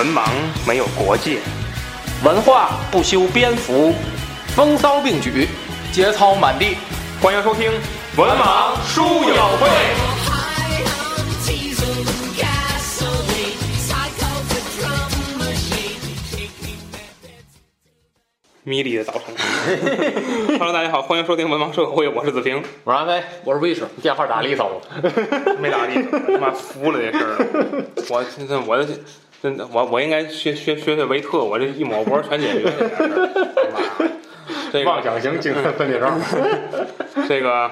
[0.00, 0.22] 文盲
[0.66, 1.40] 没有国界，
[2.24, 3.94] 文化不修边幅，
[4.56, 5.46] 风骚并举，
[5.92, 6.78] 节操满地。
[7.20, 7.70] 欢迎收听
[8.16, 9.68] 《文盲书友会》。
[18.62, 19.34] 迷离的早晨，
[20.58, 24.80] Hello，大家好，欢迎收听《文盲书友会》，我是子平，我是安飞，我是魏师，电话打了一手，
[25.60, 28.82] 没打力，他妈服了这事儿，我现在我
[29.42, 32.70] 真的我我应该学学学学维特，我这一抹脖全解决
[34.70, 36.20] 这个妄想型精神分裂症。
[37.26, 37.70] 这个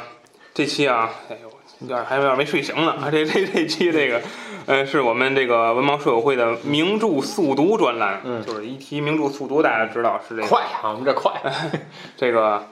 [0.55, 1.49] 这期啊，哎呦，
[1.81, 2.97] 有点还有点没睡醒呢。
[3.13, 4.21] 这这这期这个，
[4.67, 8.21] 呃，是我们这个文盲书友会的名著速读专栏。
[8.25, 11.33] 嗯就是一提名著速读，大家知道是这个快啊，我们这快。
[12.17, 12.63] 这个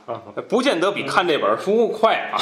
[0.49, 2.39] 不见得比看这本书快啊。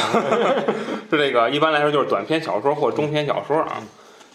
[1.10, 3.82] 是这个一般来说就是短篇小说或中篇小说啊。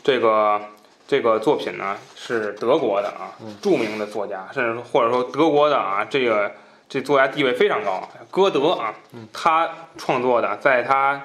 [0.04, 0.62] 这个
[1.10, 6.52] 这个作品呢是德国的啊，著名的作家，甚至或者说德国的啊，这个
[6.88, 8.94] 这作家地位非常高，歌德啊，
[9.34, 11.20] 他创作的，在他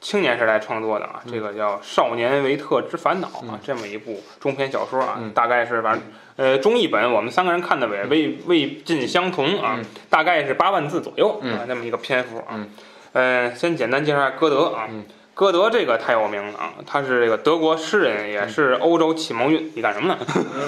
[0.00, 6.02] 青年时代创作的啊，这个叫《少年维特之烦恼》啊，这么一部中篇小说啊，大概是反正
[6.36, 12.64] 呃中译本我们三个人看的也未未尽相同啊，大概是八万字左右啊，那么一个篇幅啊。
[13.12, 14.88] 呃，先简单介绍一下歌德啊。
[15.36, 19.70] 歌德这个太有名了啊，他是这个德国诗人，也是欧洲启蒙运。
[19.74, 20.18] 你干什么呢？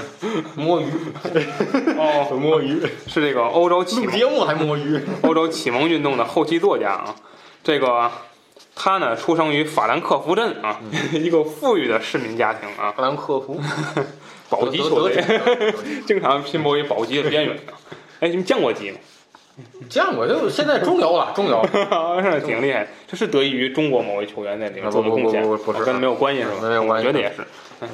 [0.57, 0.85] 摸鱼，
[1.97, 5.01] 哦，摸鱼，是这个欧洲启蒙录节目还摸鱼。
[5.23, 7.17] 欧洲启蒙运动的后期作家啊。
[7.65, 8.11] 这个
[8.77, 10.79] 他呢，出生于法兰克福镇啊，
[11.17, 13.59] 一个富裕的市民家庭啊，法兰克福，
[14.51, 15.25] 保级球队，
[16.07, 17.73] 经常拼搏于保级的边缘啊。
[18.21, 18.99] 哎，你们见过级吗？
[19.89, 21.63] 见过，就现在中游了，中游。
[22.23, 26.69] 是挺厉害，这是得益于中国某位球员在里面做的贡献，不不不不不是跟没有关系是吧？
[26.69, 27.43] 没有关系我觉得也是，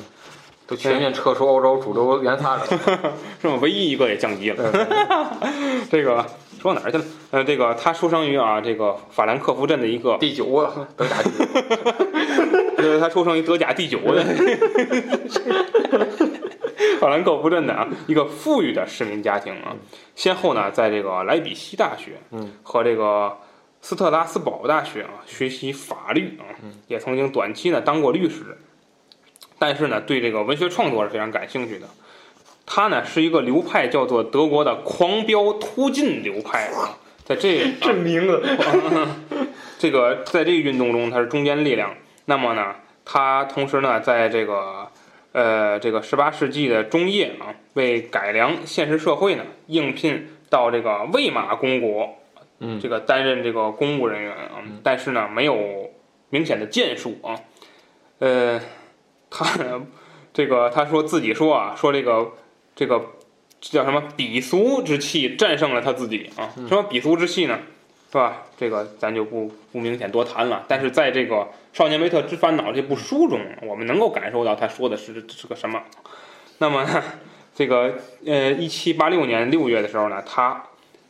[0.66, 2.66] 都全面撤出欧洲主流联赛了。
[3.40, 3.58] 是吗？
[3.60, 4.88] 唯一一个也降级了。
[5.90, 6.24] 这个
[6.60, 7.04] 说哪儿去了？
[7.30, 11.44] 呃，这个他出生于啊，这个法兰克福镇的一个，第九啊，德甲第九。
[12.78, 14.24] 呃，他出生于德甲第九的
[17.00, 19.76] 法兰克福镇的啊一个富裕的市民家庭啊，
[20.14, 23.38] 先后呢在这个莱比锡大学，嗯，和这个
[23.80, 26.44] 斯特拉斯堡大学啊学习法律啊，
[26.88, 28.58] 也曾经短期呢当过律师，
[29.58, 31.86] 但是呢对这个文学创作是非常感兴趣的。
[32.66, 38.42] 他呢是一个流派叫做德国的狂飙突进流派啊，在这 这名字。
[39.76, 41.94] 这个在这个运动中，他是中坚力量。
[42.24, 42.74] 那么呢，
[43.04, 44.88] 他同时呢，在这个
[45.34, 52.14] 呃这个十八世纪的中叶啊，为改良现实社会呢，应聘到这个魏玛公国，
[52.60, 55.90] 嗯这个担任这个公务人员啊，但是呢，没有
[56.30, 57.34] 明显的建树啊。
[58.20, 58.60] 呃，
[59.28, 59.84] 他呢
[60.32, 62.32] 这个他说自己说啊，说这个
[62.76, 63.04] 这个
[63.60, 66.54] 叫什么鄙俗之气战胜了他自己啊？
[66.68, 67.58] 什么鄙俗之气呢？
[68.14, 68.42] 是吧？
[68.56, 70.64] 这个咱就不不明显多谈了。
[70.68, 71.34] 但是在这个
[71.72, 75.82] 《少年维特之烦恼》这部书中，我们能够感受到他说的是是个什么。
[76.58, 76.86] 那么，
[77.56, 77.92] 这个
[78.24, 80.62] 呃，一七八六年六月的时候呢，他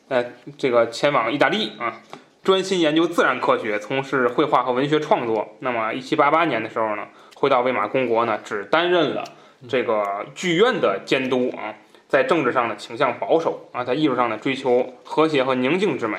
[0.09, 0.25] 呃
[0.57, 2.01] 这个前往意大利啊，
[2.43, 5.57] 专心研究自然科学，从事绘画和文学创作。
[5.59, 9.23] 那么一七八八年的时候呢，回到魏玛公国呢，只担任了
[9.69, 11.75] 这个剧院的监督啊。
[12.09, 16.17] 在政治上呢倾向保守啊，在艺术上呢追求和谐和宁静之美。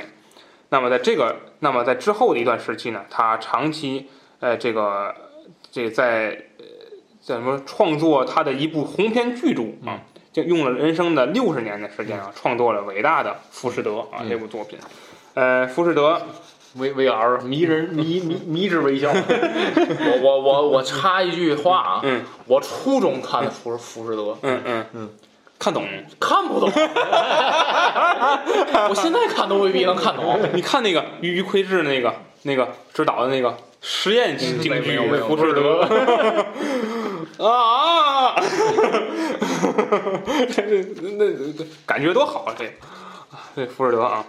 [0.69, 4.07] 那么在这个，那么在之后的一段时期呢，他长期
[4.39, 5.13] 呃这个
[5.71, 6.65] 这在呃
[7.21, 10.01] 叫什么创作他的一部鸿篇巨著啊，
[10.33, 14.77] 就用了人生的六十年的时间啊，创作了伟大的《浮士德》啊这部作品。
[15.35, 16.13] 呃，《浮士德》
[16.77, 19.11] V V R 迷人 迷迷迷之微笑。
[19.13, 24.85] 我我我我插一句话啊，嗯，我初中看的浮浮士德，嗯嗯。
[24.93, 25.09] 嗯，
[25.57, 25.87] 看懂？
[26.19, 26.69] 看不懂。
[28.89, 30.39] 我现在看都未必能看懂。
[30.53, 32.13] 你看那个于于魁智那个
[32.43, 35.83] 那个指导的那个实验京剧没有没有《浮士德》
[37.43, 38.35] 啊，
[40.55, 40.63] 那
[41.17, 41.25] 那
[41.85, 42.55] 感觉多好啊！
[42.57, 42.65] 这
[43.55, 44.25] 这浮士德啊，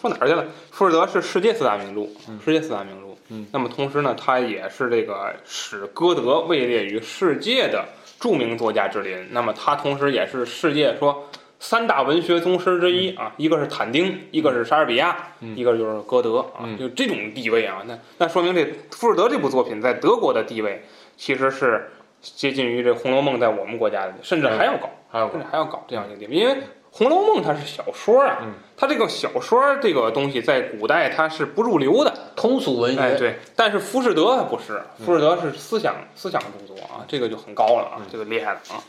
[0.00, 0.44] 说哪儿去了？
[0.70, 2.08] 浮士德是世界四大名著，
[2.44, 3.06] 世界四大名著。
[3.28, 7.84] 嗯，那么同时呢，它也是这个使歌德位列于世界的
[8.18, 9.28] 著名作家之林。
[9.30, 11.28] 那么他同时也是世界说
[11.58, 20.84] 三大文学宗师之一啊，一个是坦丁，一个是莎士比亚，一个就是歌德啊，嗯就这种地位啊，那那说明这浮士德这部作品在德国的地位
[21.16, 21.90] 其实是
[22.20, 24.90] 接近于这《红楼梦》在我们国家的，甚至还要高，
[25.30, 26.54] 甚至还要高这样一个地位，因为。
[26.96, 38.80] 《红楼梦》它是小说啊，嗯它这个小说这个东西在古代它是不入流的，通俗文学，哎，对，但是浮士德它不是，浮士德是思想思想著作啊，这个就很高了啊，这个厉害了啊。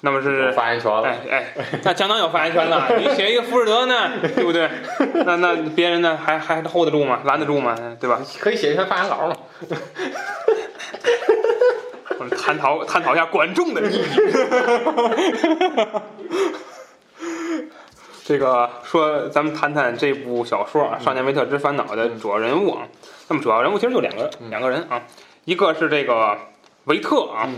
[0.00, 1.08] 那么是发言权了。
[1.08, 1.52] 哎哎，
[1.82, 2.88] 那相当有发言权了。
[2.98, 4.70] 你写一个浮士德呢，对不对？
[5.26, 7.20] 那那别人呢，还还 hold 得住吗？
[7.24, 7.76] 拦得住吗？
[8.00, 8.18] 对吧？
[8.38, 9.36] 可以写一篇发言稿嘛？
[12.18, 14.04] 我们探讨探讨一下管仲的利益。
[18.26, 22.88] 这个说，咱们谈谈这部小说啊，《少年维特之烦恼》的主要人物啊。
[23.28, 25.00] 那么主要人物其实就两个两个人啊，
[25.44, 26.36] 一个是这个
[26.86, 27.48] 维特啊，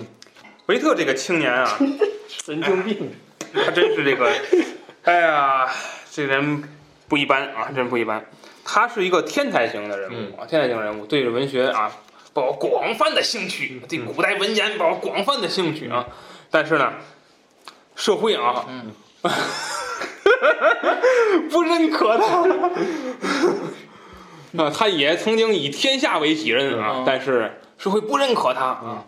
[0.67, 1.67] 维特这个青年啊，
[2.45, 3.11] 神经病。
[3.55, 4.31] 他真是这个，
[5.05, 5.67] 哎呀，
[6.11, 6.63] 这人
[7.09, 8.23] 不一般啊，真不一般。
[8.63, 11.91] 他是一个天才型的人物啊，天才型人物，对文学啊
[12.35, 16.07] 抱有广泛的兴趣，对古代文言抱有广泛的兴趣啊。
[16.51, 16.93] 但是呢，
[17.97, 18.67] 社会啊，
[21.51, 22.43] 不认可他。
[24.65, 28.65] 啊，他也曾经以天下为己任啊，但是社会不认可他。
[28.65, 29.05] 啊。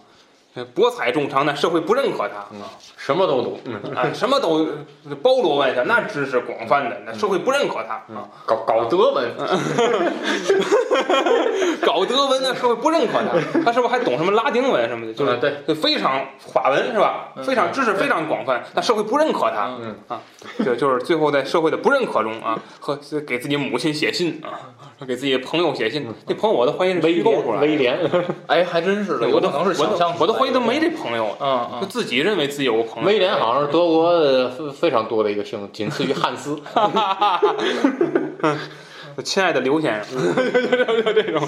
[0.74, 2.36] 博采众长，但社会不认可他。
[2.36, 3.58] 啊，什么都懂，
[3.96, 4.66] 啊，什么都
[5.22, 7.94] 包罗万象，那知识广泛的，那社会不认可他。
[8.14, 9.24] 啊，搞搞德文，
[11.80, 13.30] 搞德文那社会不认可他，
[13.64, 15.14] 他是不是还懂什么拉丁文什么的？
[15.14, 17.28] 就是对，就非常法文是吧？
[17.42, 19.94] 非常知识非常广泛，但社会不认可他，嗯。
[20.08, 20.20] 啊，
[20.62, 24.60] 就就是最后在社会的不认可中啊，和给自己母亲写信啊，
[25.06, 27.98] 给自己朋友写信，那朋友我都怀疑是虚构出来，威廉，
[28.46, 34.10] 哎，还真是的，我都可能是想象，我都怀疑他没这朋友，嗯嗯，就自己认为自己有个朋友，威廉好像是德国
[34.50, 36.60] 非非常多的一个姓，仅次于汉斯。
[39.24, 41.46] 亲爱的刘先生，就这种，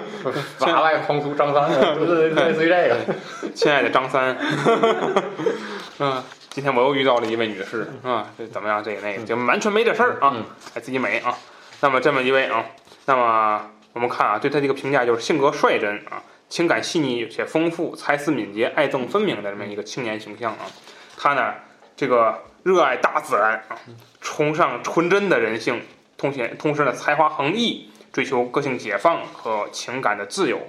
[0.58, 2.96] 法外狂徒张三，对对对，类似于这个。
[3.54, 4.36] 亲爱的张三，
[5.98, 8.84] 嗯，今天我又遇到了一位女士啊，这怎么样？
[8.84, 10.32] 这个那个，就完全没这事儿啊，
[10.72, 11.34] 还自己美啊。
[11.80, 12.64] 那么这么一位啊，
[13.06, 13.62] 那么
[13.94, 20.66] 我们看啊，对他这个评价就是性格率真啊，情感细腻且丰富，才思敏捷，爱憎分明的这么一个青年形象啊。
[21.16, 21.54] 他呢，
[21.96, 23.78] 这个热爱大自然啊，
[24.20, 25.82] 崇尚纯真的人性。
[26.16, 30.60] 同时，同时呢，才华横溢，追求个性解放和情感的自由。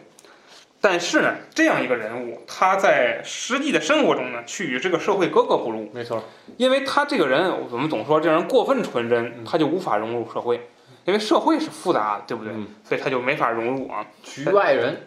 [0.82, 5.90] 但是呢，这样一个人物，他在实际的生活中呢，却与这个社会格格不入。
[5.94, 6.24] 没错，
[6.58, 10.70] 因为他这个人，我们总说这人过分纯真，他就无法融入社会。
[11.10, 12.54] 因为社会是复杂的，对不对？
[12.54, 14.06] 嗯、所以他就没法融入啊。
[14.24, 15.06] 局外人，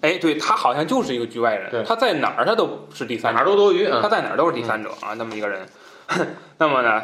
[0.00, 1.84] 哎，对他好像就是一个局外人。
[1.84, 3.86] 他在哪儿他都是第三者，哪儿都多余。
[4.00, 5.66] 他在哪儿都是第三者啊，那么一个人。
[6.58, 7.02] 那么呢？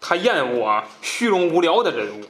[0.00, 2.24] 他厌恶啊虚荣无聊的人物，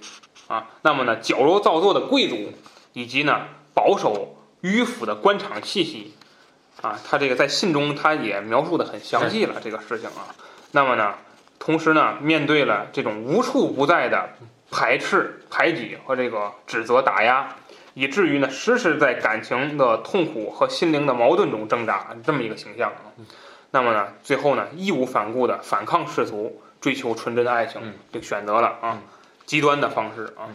[0.53, 2.53] 啊，那么呢矫揉造作的贵族，
[2.95, 3.43] 以及呢
[3.75, 6.15] 保守迂腐的官场气息，
[6.83, 10.35] 啊，他这个在信中他也描述的很详细了这个事情啊。
[10.73, 11.15] 那么呢，
[11.61, 14.31] 同时呢面对了这种无处不在的
[14.71, 17.57] 排斥、排挤和这个指责、打压，
[17.95, 23.13] 以至于呢时时在感情的痛苦和心灵的矛盾中挣扎，这么一个形象啊。
[23.71, 26.61] 那么呢，最后呢义无反顾的反抗世俗。
[26.81, 29.03] 追求纯真的爱情，就选择了啊
[29.45, 30.49] 极端的方式啊。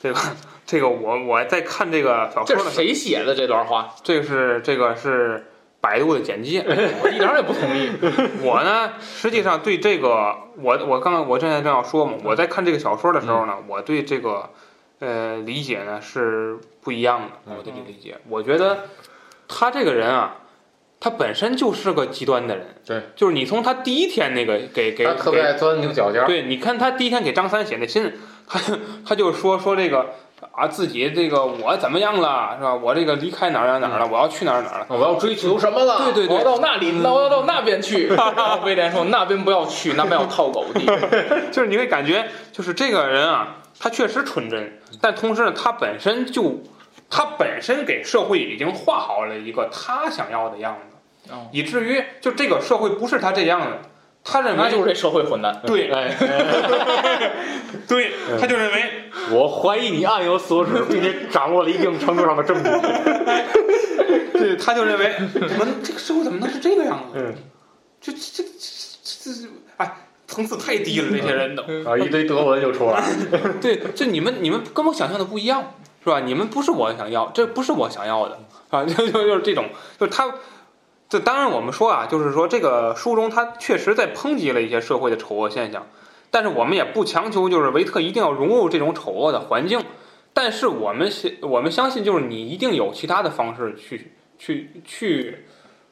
[0.00, 0.18] 这个
[0.64, 3.94] 这个，我我在看这个小说的时候，谁写的这段话？
[4.02, 5.46] 这个是这个是
[5.80, 6.64] 百度的简介，
[7.02, 7.90] 我一点也不同意。
[8.42, 14.50] 我呢，实际上对这个，我我刚刚我正在正要说嘛，我在看这个小说的时候呢，我对这个
[14.98, 17.54] 呃理解呢是不一样的。
[17.56, 18.86] 我对这个理解，我觉得
[19.46, 20.36] 他这个人啊。
[21.00, 28.14] 他本身就是个极端的人，对，就是你从他第一天那个给给他特别爱钻牛角尖，对，你看他第一天给张三写那信，
[28.48, 28.58] 他
[29.06, 30.06] 他就说说这个啊
[30.66, 32.74] 自己这个我怎么样了是吧？
[32.74, 34.08] 我这个离开哪儿哪儿了？
[34.10, 34.86] 我要去哪儿哪儿了？
[34.88, 35.98] 我要追求什么了？
[36.04, 38.10] 对对对，我到那里，那我要到那边去。
[38.64, 40.80] 威廉说 那边不要去，那边要套狗的。
[41.52, 46.62] 就是你会感觉，就是这个人啊，他确实纯真，但同时呢，他本身就。
[47.10, 50.76] 他本身给社会已经画好了一个他想要的样
[51.24, 53.78] 子，以至于就这个社会不是他这样的，
[54.30, 55.60] 他认为那就是这社会混蛋。
[55.66, 55.88] 对，
[57.88, 58.84] 对，他就认为
[59.30, 62.62] 我怀疑你暗有所指，并且掌握了一定程度上的证据。
[64.38, 67.18] 对，他就认为怎么这个社会怎么能是这个样子？
[67.18, 67.34] 嗯，
[68.00, 68.44] 这这这
[69.02, 73.06] 这这哎，层次太低了，这些人都啊，一堆德文就出来了。
[73.60, 75.74] 对，就你们你们跟我想象的不一样。
[76.00, 76.20] 是吧？
[76.20, 78.38] 你们不是我想要，这不是我想要的
[78.70, 78.84] 啊！
[78.84, 79.68] 就就就是这种，
[79.98, 80.32] 就是他，
[81.08, 85.86] 这当然我们说啊，就是说这个书中他确实在抨击了一些社会的丑恶现象，
[86.30, 89.80] 但是我们也不强求，就是维特一定要融入这种丑恶的环境。
[90.34, 95.46] 但是我们相我们相信，就是你一定有其他的方式去去去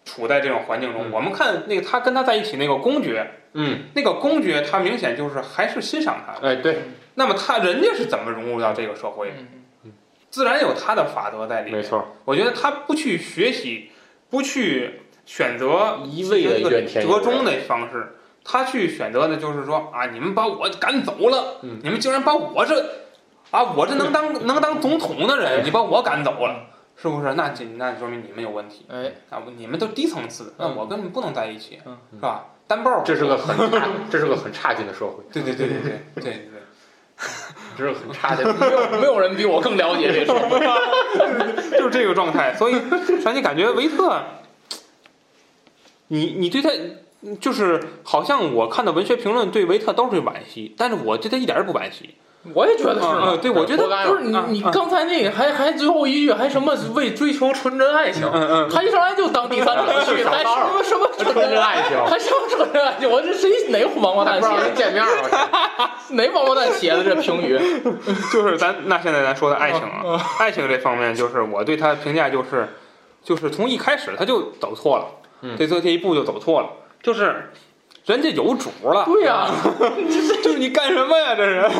[0.05, 1.11] 处在这种环境中。
[1.11, 6.47] 我们看那个他跟他在一起那个公爵，嗯，那个公爵他明显就是还是欣赏他。
[6.47, 6.79] 哎，对。
[7.15, 9.33] 那么他人家是怎么融入到这个社会？
[10.29, 11.81] 自然有他的法则在里面。
[11.81, 13.91] 没错，我觉得他不去学习，
[14.29, 22.81] 不去选择一味的一个折中的方式，他去选择的就是说啊，你们把我赶走了，你们竟然把我这
[23.51, 26.69] 啊，我这能当、能当总统的人，你把我赶走了。
[26.99, 27.35] 是不是？
[27.35, 28.87] 那就那说明你们有问题。
[28.89, 31.79] 哎，那你们都低层次，那我根本不能在一起，
[32.15, 32.47] 是吧？
[32.67, 35.23] 单报，这是个很差， 这是个很差劲的社会。
[35.31, 36.51] 对对对对对对对，
[37.77, 40.59] 这是很差劲，没有没有人比我更了解这社会，
[41.77, 42.55] 就是这个状态。
[42.55, 42.81] 所以，
[43.23, 44.19] 让你感觉维特
[46.09, 46.71] 你你对他
[47.41, 52.15] 就是好像我看的文学评论对维特都是惋惜，但是我对他一点儿也不惋惜。
[52.55, 53.39] 我也觉得是。
[53.39, 63.11] 对我觉得不是你你刚才那个还还最后一句还什么为追求纯真爱情，嗯嗯，他一上来就当第三者去，还什么什么纯纯真真爱情，还什么纯真爱情？
[63.11, 64.71] 我这谁哪个王八蛋写的？
[64.77, 67.59] 见面儿，我天哪王八蛋写的这评语？
[68.33, 72.69] 就是咱那现在咱说的爱情啊，爱情这方面，就是我对他的评价就是，
[73.25, 75.07] 就是从一开始他就走错了，
[75.41, 75.57] 嗯。
[75.57, 76.71] 这这这一步就走错了，
[77.03, 77.51] 就是
[78.05, 79.49] 人家有主了，对呀、
[80.43, 81.35] 就是你干什么呀？
[81.35, 81.71] 这是，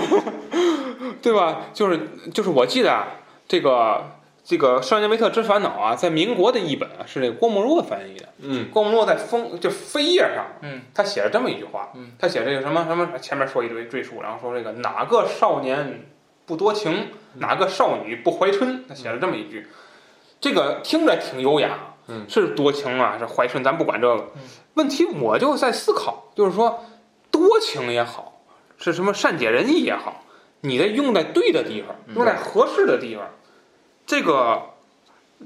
[1.23, 1.67] 对吧？
[1.73, 2.01] 就是
[2.35, 3.07] 就是，我记得啊，
[3.47, 4.11] 这个
[4.45, 8.29] 这个《少年维特之烦恼》啊，在民国的译本啊是这个郭沫若翻译的。
[8.43, 8.69] 嗯。
[8.71, 16.07] 郭沫若在封就扉页上，嗯，他写了这么一句话，嗯，他写这个什么什么，前面说一堆赘述，然后说这个哪个少年
[16.45, 19.67] 不多情，哪个少女不怀春，他写了这么一句，
[20.41, 22.27] 这个听着挺优雅，嗯。
[22.29, 24.29] 是多情啊，是怀春，咱不管这个。
[24.35, 24.43] 嗯，
[24.75, 26.85] 问题我就在思考，就是说
[27.31, 28.41] 多情也好，
[28.79, 30.25] 是什么善解人意也好，
[30.61, 32.15] 你得用在对的地方，嗯。
[32.17, 33.25] 用在合适的地方。
[34.07, 34.63] 这个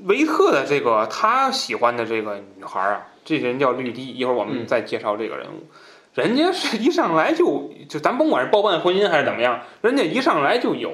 [0.04, 4.66] 维特的这个他喜欢的这个女孩啊，这人叫绿地，一会儿我们嗯。
[4.66, 5.66] 再介绍这个人物。
[6.12, 10.92] 人家是一上来就就咱甭管是包办婚姻还是怎么样，人家一上来就有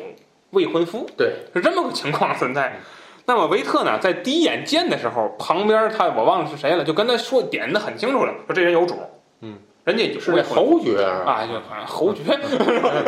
[0.50, 2.80] 未婚夫，对，是这么个情况存在。
[3.26, 8.94] 那么维特呢，在第一眼见的时候，旁边他我忘了是谁了，就跟他说点的很清楚了，说这人有主，
[9.40, 12.22] 嗯，人家就是那侯爵啊，啊，就侯爵，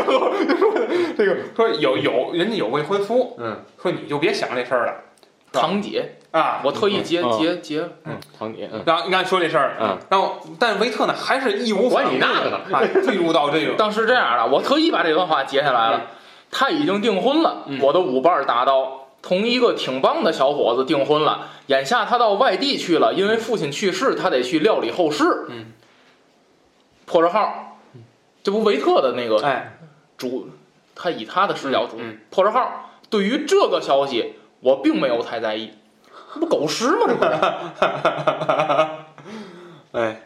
[0.04, 0.32] 说
[1.16, 3.58] 这个说有有人家有未婚夫，嗯。
[3.80, 4.94] 说你就别想这事儿了
[5.52, 6.60] 堂姐，啊。
[6.64, 7.38] 我特意截嗯。
[7.38, 16.06] 截截，嗯，堂姐，嗯，然后你看说这事儿，嗯，然后但维特呢还是义无反顾管你那个呢啊，坠入到这个当时这样的，我特意把这段话截下来了。
[16.50, 17.78] 他已经订婚了，嗯。
[17.80, 18.74] 我的舞伴搭档
[19.28, 21.48] 同一个挺棒的小伙子订婚了。
[21.66, 25.44] 眼下他到外地去了，因为父亲去世，他得去料理后事。
[25.50, 25.66] 嗯，
[27.04, 27.78] 破折号，
[28.42, 29.78] 这不维特的那个哎，
[30.16, 30.48] 主，
[30.94, 31.98] 他以他的视角主
[32.30, 32.90] 破折号。
[33.10, 35.74] 对于这个消息，我并没有太在意，
[36.32, 37.00] 这不狗屎吗？
[37.06, 37.30] 这不是。
[39.92, 40.22] 哎，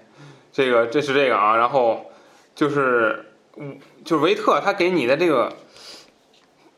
[0.53, 2.07] 这个这是这个啊，然后
[2.55, 5.53] 就是，嗯，就是维特他给你的这个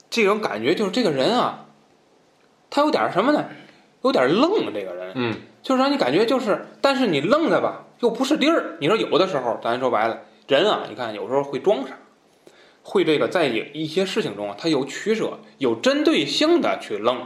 [0.08, 1.66] 这种感觉，就是这个人啊，
[2.74, 3.44] 他有点什么呢？
[4.02, 8.76] 有点愣，这个人，嗯，就是让你感觉就是，但是你愣的吧，又不是地儿。
[8.80, 11.96] 你说有的时候，咱说白了，人啊，你看有时候会装傻，
[12.82, 17.24] 会这个在一些事情中啊，他有取舍，有针对性的去愣。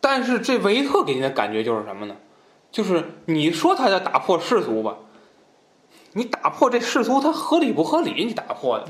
[0.00, 2.14] 但是这维特给你的感觉就是什么呢？
[2.70, 4.98] 就是你说他在打破世俗吧，
[6.12, 8.24] 你打破这世俗，它合理不合理？
[8.24, 8.86] 你打破的，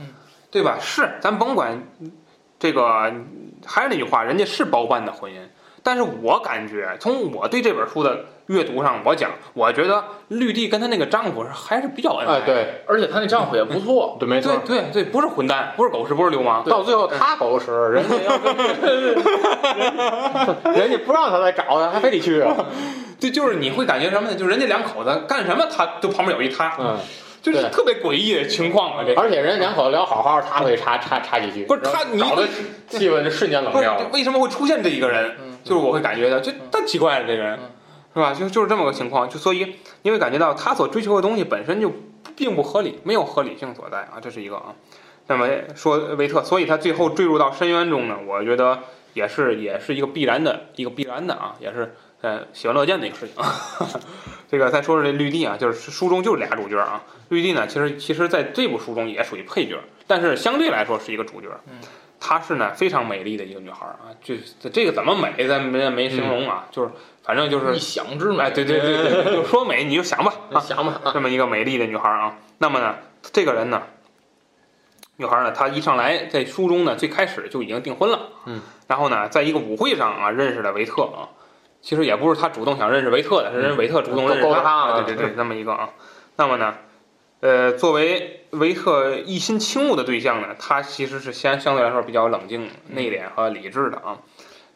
[0.51, 0.79] 对吧？
[0.79, 1.83] 是，咱甭管
[2.65, 3.13] 这个，
[3.67, 5.37] 还是那句话，人家是包办的婚姻。
[5.83, 14.81] 但是我感觉，从我对这本书的阅读上，我讲，我觉得绿地跟她那个丈夫是还是比较恩爱哎，对，而且她那丈夫也不错，对，没错对。
[14.81, 16.65] 对对，不是混蛋，不是狗屎，不是流氓。
[16.65, 18.57] 到最后他狗屎，人家要跟
[20.73, 22.65] 人家不让他再找他，还非得去啊。
[23.21, 24.35] 对，就是你会感觉什么呢？
[24.35, 27.03] 就是人家两口子干什么，他都旁边有一他，嗯，对
[27.53, 29.05] 就是特别诡异的情况啊。
[29.07, 32.49] 这而且人家两口子聊好好，他会插插插几句，不是他你搞得
[32.89, 34.09] 气氛就瞬间冷掉了。
[34.13, 35.37] 为什么会出现这一个人？
[35.39, 37.71] 嗯就是我会感觉到，就太奇怪了，这个人嗯，
[38.13, 38.35] 是吧？
[38.35, 41.91] 就就是这么个情况，就所以你会感觉到他所追求的东西本身就
[42.37, 44.75] 并不合理，没有合理性所在啊，这是一个啊。
[45.27, 48.79] 那么说维特，所以他最后坠入到深渊中呢，我觉得
[49.15, 53.37] 也是也是一个必然的一个必然的啊，也是呃喜闻乐见的一个事情。
[54.51, 57.03] 这个再说说这绿地啊，就是书中就是俩主角啊。
[57.29, 61.49] 绿地呢，其实其实在这部书中也属于配角，但是相对来说是一个主角。
[61.69, 61.79] 嗯
[62.27, 64.35] 她是呢非常美丽的一个女孩儿啊，就
[64.73, 66.91] 这个怎么美咱没没形容啊，就是
[67.23, 68.45] 反正就是一想之美。
[68.45, 72.37] 哎，对对对对，对就说美你就想吧 啊，想吧，这么一个美丽的女孩儿啊。
[72.57, 73.83] 那么呢，这个人呢，
[75.17, 81.29] 女孩儿呢，她一上来在书中呢，最开始就已经订婚了，嗯，然后呢，在一个舞会上啊认识了维特啊，
[81.85, 85.91] 其实也不是他主动想认识维特的，是人维特主动认识勾搭她啊，了对对对，那么一个啊。
[86.37, 86.77] 那么呢，
[87.41, 94.19] 呃，作为维特一心倾慕的对象呢，他其实是相相对来说比较冷静、内敛和理智的啊。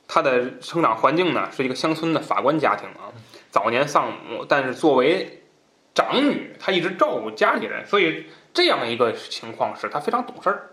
[0.06, 3.08] 他的成长环境呢是一个乡村的法官家庭啊，
[3.50, 5.44] 早年丧母，但是作为
[5.94, 10.72] 长女，她一直照顾家里人，所以这样一个情况是她非常懂事儿。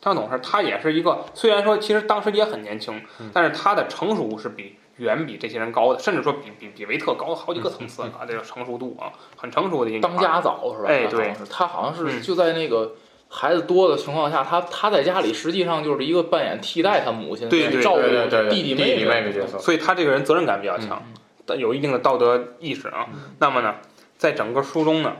[0.00, 3.00] 非常懂事儿，她也是一个虽然说其实当时也很年轻，
[3.32, 10.88] 但是他的成熟是比远比这些人高的，甚至说比比比维特高好几个层次啊，这个成熟度啊，很成熟的一个当家早是吧？
[10.88, 11.34] 哎对。
[11.50, 12.94] 他好像是，就在那个
[13.28, 21.02] 孩子多的情况下，他他在家里实际上就是一个扮演替代他母亲，对对照顾对对对，弟弟妹妹妹角色，所以他这个人责任感比较强，
[21.44, 23.06] 但有一定的道德意识啊。
[23.38, 23.74] 那么呢，
[24.16, 25.16] 在整个书中呢，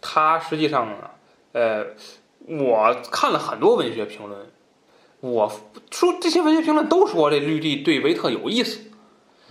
[0.00, 0.94] 他实际上呢，
[1.52, 1.86] 呃，
[2.48, 4.40] 我看了很多文学评论，
[5.20, 5.52] 我
[5.90, 8.89] 说这些文学评论都说这绿地对维特有意思，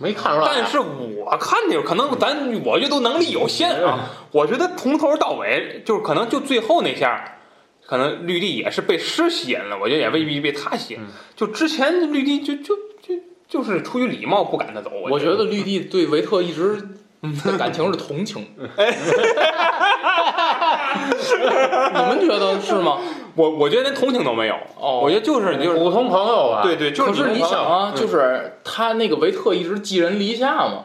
[0.00, 0.52] 没看出来啊。
[0.54, 7.36] 但是我看的时候，可能咱我觉得都能力有限啊，我觉得从头到尾就是可能就最后那下。
[7.86, 11.00] 可能绿地也是被诗吸引了，我觉得也未必被他吸引。
[11.00, 13.14] 嗯就之前绿地就就就
[13.48, 14.92] 就是出于礼貌不赶他走。
[15.10, 16.80] 我觉得绿地对维特一直
[17.44, 18.46] 的感情是同情，
[21.92, 22.98] 你们觉得是吗？
[23.40, 30.84] 我我觉得连同情都没有，哦，我觉得就是就是普通朋友吧，对对，就可是你想啊，就是他那个维特一直寄人篱下嘛，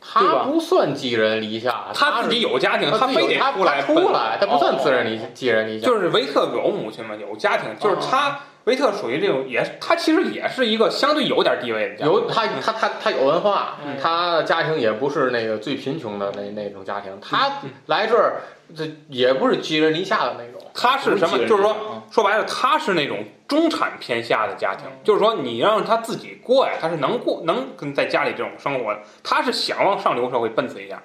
[0.00, 18.40] 他不算寄人篱下，他自己有家庭，他非得他出来他出来，他不算寄人篱寄人篱下，就是维特有母亲嘛，有家庭，就是他维特属于这种，也他其实也是一个相对有点地位的家，有他他他他有文化嗯，他家庭也不是那个最贫穷的那那种家庭，他嗯来这儿
[18.74, 21.38] 这也不是寄人篱下的那种，他是什么？
[21.46, 31.02] 就是说嗯说白了，他是那种中产偏下的家庭，就是说你让他自己过呀，他是能过能跟在家里这种生活的，他是想往上流社会奔此一下。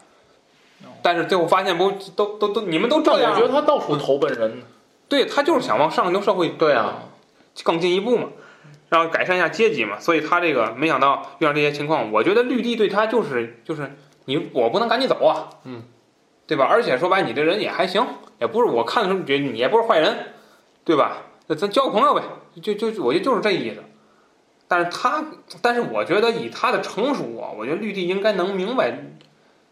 [1.01, 3.33] 但是最后发现不都都都你们都这样。
[3.33, 4.63] 我觉，得他到处投奔人，
[5.07, 7.03] 对他就是想往上流社会对啊，
[7.63, 8.29] 更进一步嘛，
[8.89, 15.83] 然后改善一下阶级嘛，所以他这个没想到遇到这些情况，我觉得绿地对他就是就是你我不能赶你走啊，嗯，
[16.49, 16.65] 对吧？
[16.67, 18.03] 而且说白，你这人也还行，
[18.39, 20.17] 也不是我看的时候觉得你也不是坏人，
[20.83, 21.17] 对吧？
[21.45, 22.23] 那咱交个朋友呗，
[22.59, 23.83] 就就就我觉得就是这意思。
[24.67, 25.23] 但是他，
[25.61, 28.91] 但是我觉得以他的成熟啊，我觉得绿地应该能明白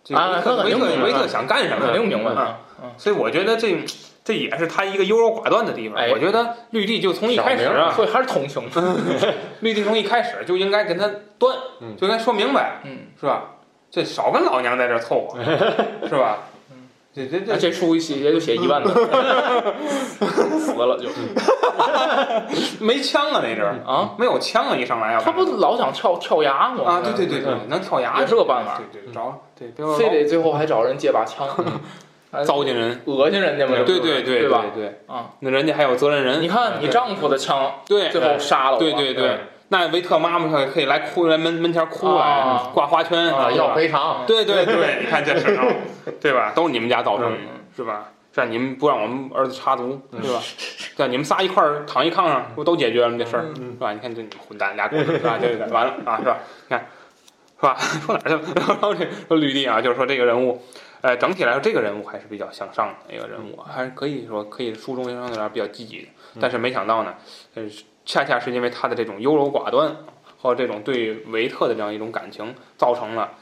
[0.04, 2.56] 这个啊维特、维特想干什么肯，定明白嗯。
[2.84, 3.84] 嗯所以我觉得这
[4.24, 5.98] 这也是他一个优柔寡断的地方。
[5.98, 8.70] 哎我觉得绿地就从一开始啊，所以还是同情。
[9.62, 11.10] 绿地从一开始就应该跟他
[11.40, 13.56] 断，嗯就应该说明白，嗯，是吧？
[13.90, 15.44] 这少跟老娘在这儿凑合，
[16.08, 16.38] 是吧？
[17.26, 18.90] 这这那这这书一写也就写一万字，
[20.60, 21.10] 死了就
[22.80, 24.14] 没枪啊，那阵儿啊。
[24.18, 26.84] 没有枪啊，一上来要他不老想跳跳崖吗？
[26.86, 27.02] 啊？
[27.04, 31.48] 对对对对，能跳崖也是个办法，对对找对，非得最后还找人借把枪，
[32.32, 33.76] 哎糟践人，恶心人家嘛？
[33.86, 34.66] 对对对对吧？
[34.76, 45.76] 对，啊，那人家还有责任人，你看你丈夫的枪，对最后杀了我，对对对，那维特妈妈可可以来哭来门门前哭来啊挂花圈啊，要赔偿，对对对， 你看这事儿，
[46.22, 46.52] 对吧？
[46.56, 48.12] 都是你们家造成的，嗯是吧？
[48.32, 50.42] 这样你们不让我们儿子插足，对吧？
[50.96, 53.18] 这样你们仨一块儿躺一炕上，不都解决了吗？
[53.20, 53.92] 这事儿，是吧？
[53.94, 55.38] 你看这你们混蛋俩狗，是吧？
[55.42, 56.38] 这个完了啊，是吧？
[56.68, 56.86] 你看，
[57.60, 57.76] 是吧？
[58.06, 58.54] 说哪儿去了？
[58.68, 60.62] 然后这说绿地啊，就是说这个人物，
[61.02, 66.08] 呃，整体来说这个人物还是比较向上的一个人物，还是可以说可以书中相对来说比较积极的。
[66.40, 67.16] 但是没想到呢，
[67.56, 67.64] 呃，
[68.08, 69.98] 恰恰是因为他的这种优柔寡断
[70.38, 73.34] 和这种对维特的这样一种感情，造成了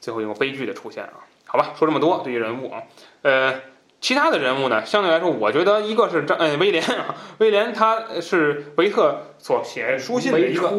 [0.00, 1.12] 最后一个悲剧的出现啊。
[1.44, 2.82] 好吧，说这么多对于人物啊，
[3.22, 3.60] 呃，
[4.00, 10.70] 其他的人物呢，相对来说，我觉得一个是张呃威廉啊， 威廉他是维特所写书信的一个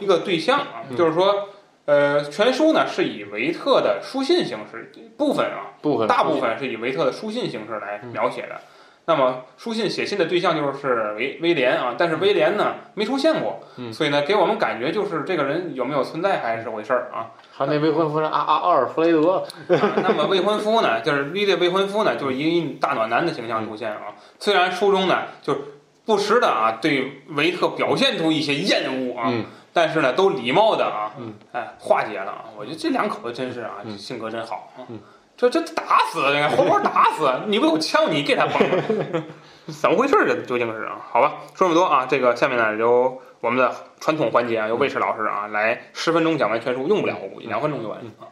[0.00, 1.48] 一个对象啊，嗯就是说，
[1.84, 8.60] 呃，全书呢是以维特的书信形式部分啊，部分大部分是以维特的书信形式来描写的。
[9.06, 17.32] 那么书信写信的对象就是威威廉啊，但是威廉呢没出现过，嗯所以呢给我们感觉就是这个人有没有存在还是回事儿啊。
[17.52, 19.44] 还有那未婚夫是阿阿奥尔弗雷德，
[19.76, 24.14] 啊那么未婚夫呢，就是绿的未婚夫呢，就是以大暖男的形象出现啊。
[24.38, 25.60] 虽然书中呢就是
[26.06, 32.44] 不时的啊对维特表现出一些厌恶啊，嗯但是呢都礼貌的啊，嗯哎化解了啊。
[32.56, 34.86] 我觉得这两口子真是啊，嗯性格真好啊。
[34.88, 34.98] 嗯
[35.36, 36.22] 这这打死，
[36.56, 37.28] 活活打死！
[37.46, 39.24] 你不有枪，你给他崩了，
[39.80, 40.26] 怎么回事儿？
[40.26, 41.04] 这究竟是啊？
[41.10, 48.30] 好吧，说这么多啊，这个下面呢由我们的传统环节啊，由魏迟老师啊来十分钟讲完全书，用不了我估计两分钟就完啊。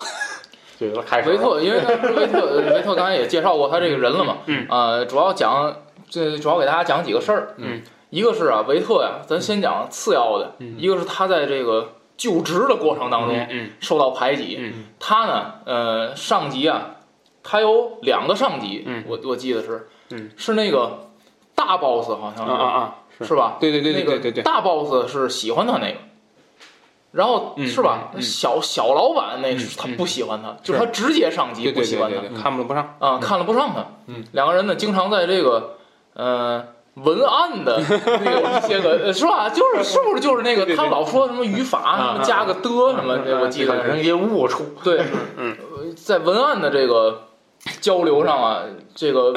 [0.80, 1.78] 这个开始了维特，因为
[2.16, 5.76] 维特，维特刚才也介绍过他这个人了嘛，嗯，呃，主要讲
[6.08, 16.96] 这主要给大家讲几个事儿，嗯，一个是啊，维特呀，咱先讲次要的，嗯一个是他在这个就职的过程当中嗯受到排挤，嗯他呢，呃，上级啊，
[17.42, 21.10] 他有两个上级，嗯我我记得是，嗯，是那个
[21.56, 23.56] 大 boss 好像是，啊啊啊，是是吧？
[23.58, 25.96] 对对对对那个对对对，大 boss 是喜欢他那个，
[27.10, 28.10] 然后嗯是吧？
[28.14, 32.94] 嗯嗯小小老板那嗯他嗯不喜欢他，就是他直接上级对不喜欢他看不不上。
[33.00, 33.84] 啊，看了不上他。
[34.06, 35.78] 嗯，两个人呢，经常在这个
[36.14, 39.48] 呃文案的那个一些个呃是吧？
[39.48, 42.60] 就是是不是就是那个他老说什么语法什么加个的
[42.94, 45.02] 什么，这我记得人些误处，对，
[45.36, 45.56] 嗯。
[45.58, 47.28] 呃，在文案的这个
[47.80, 48.62] 交流上啊，
[48.94, 49.34] 这个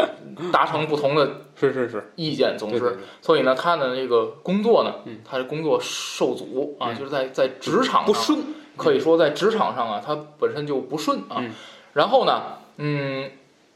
[0.51, 6.95] 达成不同的是是是，意见总是，所以呢，他的那个工作呢嗯，他的工作受阻啊，嗯。
[6.97, 8.39] 就是在在职场上不顺。
[8.77, 11.37] 可以说在职场上啊，他本身就不顺啊。
[11.37, 11.53] 嗯。
[11.93, 12.41] 然后呢，
[12.75, 13.31] 嗯，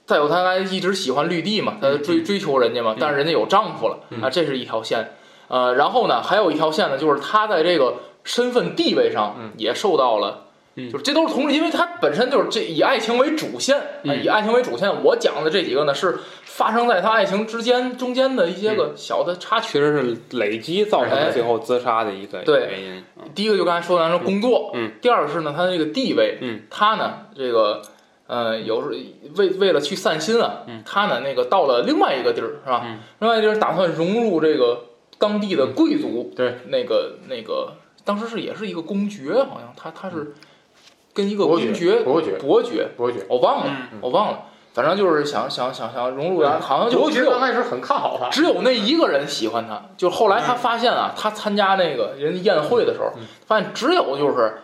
[0.10, 5.12] 再有他还一直喜欢绿地嘛，他嗯追追求人家嘛，但是人家有丈夫了嗯啊，这是一条线。
[5.50, 10.46] 呃，然后呢，还有一条线呢，就是他在这个身份地位上嗯也受到了。
[10.76, 15.04] 嗯就是这都是同时，因为他本身就是这以爱情为主线，以爱情为主线。
[15.04, 19.74] 我讲的这几个呢，是发生在他爱情之间中间的一些个小的插曲。
[19.74, 23.04] 其实是累积造成的最后自杀的一个对原因。
[23.36, 27.82] 第一个就刚才说的，咱说工作，嗯，第二个是呢，他的这个地位，嗯，他呢，这个
[28.30, 28.94] 呃，有时候
[29.38, 32.84] 为为了去散心啊，嗯他呢那个到了另外一个地儿是吧？
[32.86, 34.86] 嗯另外一个地儿打算融入这个
[35.18, 37.74] 当地的贵族，对，那个那个
[38.06, 40.36] 当时是也是一个公爵，好像他他是
[41.12, 44.44] 跟一个伯公爵，伯爵，伯爵，伯爵，我忘了，嗯我忘了，
[44.76, 54.60] 反正就是想想想想融入然好像就伯爵只有刚开始很看好他，只有那一个人喜欢他，就后来他发现啊，他参加那个人宴会的时候嗯，发现只有就是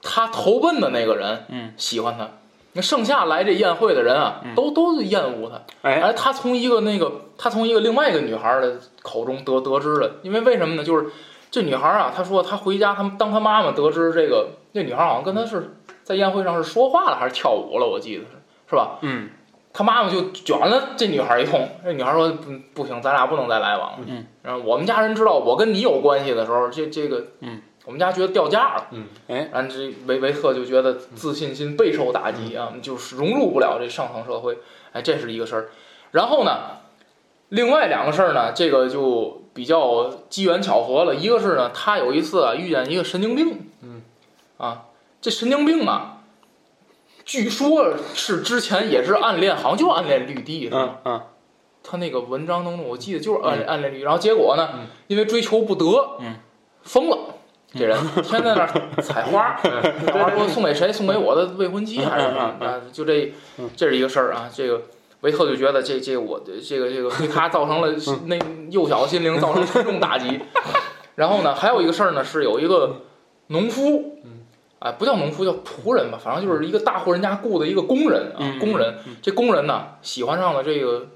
[0.00, 2.28] 他投奔的那个人嗯，喜欢他，
[2.74, 5.60] 那剩下来这宴会的人啊，嗯都都是厌恶他。
[5.88, 10.82] 哎，哎，他从一个那个他从一个另外一个女孩的口中得得知了，因为为什么呢？
[10.84, 11.06] 就是
[11.50, 18.30] 这女孩啊，她说她回家，她当她妈妈得知这个，那女孩好像跟她是在宴会上是说话了还是跳舞了，我记得是
[18.70, 18.98] 是吧？
[19.02, 19.28] 嗯
[19.74, 23.98] 她妈妈就卷了这女孩一通，这女孩说不不行，咱俩不能再来往了。
[24.06, 28.86] 嗯，然后我们家人知道我跟你有关系的时候，这这个，嗯，我们家觉得掉价了。
[28.92, 34.58] 嗯，哎，然后这维维特就觉得自信心备受打击啊，就是融入不了这上层社会。
[34.92, 35.70] 哎，这是一个事儿。
[36.12, 36.78] 然后呢，
[37.48, 41.14] 另外两个事儿呢，这个就比较机缘巧合了。
[41.14, 44.02] 一个是呢，他有一次啊遇见一个神经病，嗯，
[44.58, 44.84] 啊，
[45.20, 46.22] 这神经病啊，
[47.24, 51.00] 据说是之前也是暗恋，好像就暗恋绿地，是吧？
[51.04, 51.20] 嗯嗯
[51.82, 56.36] 他那个文章当中，我记得就是暗恋暗恋绿地，然后结果呢，嗯因为追求不得，嗯，
[56.82, 57.31] 疯了。
[57.74, 60.92] 这人天天在那儿采花， 采花说送给谁？
[60.92, 62.40] 送给我的未婚妻还是什么？
[62.66, 63.32] 啊，就这，
[63.74, 64.50] 这是一个事儿啊。
[64.52, 64.82] 这个
[65.20, 67.94] 维特就觉得这这我的这个这个对他造成了
[68.26, 68.38] 那
[68.70, 70.40] 幼小的心灵造成沉重打击。
[71.16, 73.02] 然后呢，还有一个事儿呢，是有一个
[73.48, 74.40] 农夫，嗯，
[74.78, 78.94] 啊，不叫农夫，叫仆人吧，反正就是一个大户人家雇的一个工人啊嗯，工人。
[79.20, 81.08] 这工人呢，喜欢上了这个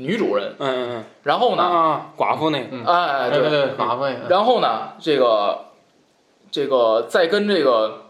[0.00, 2.84] 女主人，嗯嗯嗯，然后呢，啊，寡妇那个，嗯。
[2.84, 5.66] 哎，对，对对，麻烦，然后呢，这个
[6.50, 8.06] 这个在跟这个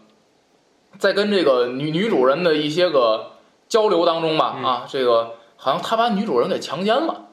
[0.97, 3.31] 在跟这个女女主人的一些个
[3.67, 4.63] 交流当中吧，嗯。
[4.63, 7.27] 啊，这个好像他把女主人给强奸了，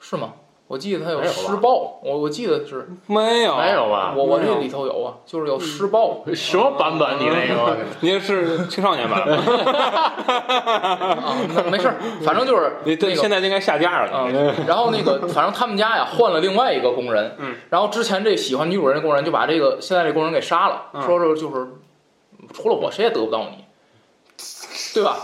[0.00, 0.32] 是吗？
[0.68, 3.56] 我记得他有施暴，我我记得是没有。
[3.56, 4.12] 没有吧？
[4.16, 6.24] 我我这里头有啊，就是有施暴。
[6.34, 7.20] 什么版本？
[7.20, 7.76] 你那个？
[8.00, 9.24] 你是青少年版。
[11.54, 14.10] 没没事儿，反正就是你这那个现在应该下架了。
[14.10, 14.28] 啊，
[14.66, 21.02] 然后那个，反正他们家呀换了另外一个工人，嗯，然后之前这喜欢女主人的工人就把这个现在这工人给杀了，嗯。
[21.02, 21.68] 说说就是
[22.52, 23.64] 除了我谁也得不到你，
[24.94, 25.16] 对吧？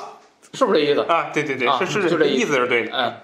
[0.54, 1.00] 是不是这意思？
[1.00, 3.14] 啊，对对对，啊是是就这意意思是对的，嗯。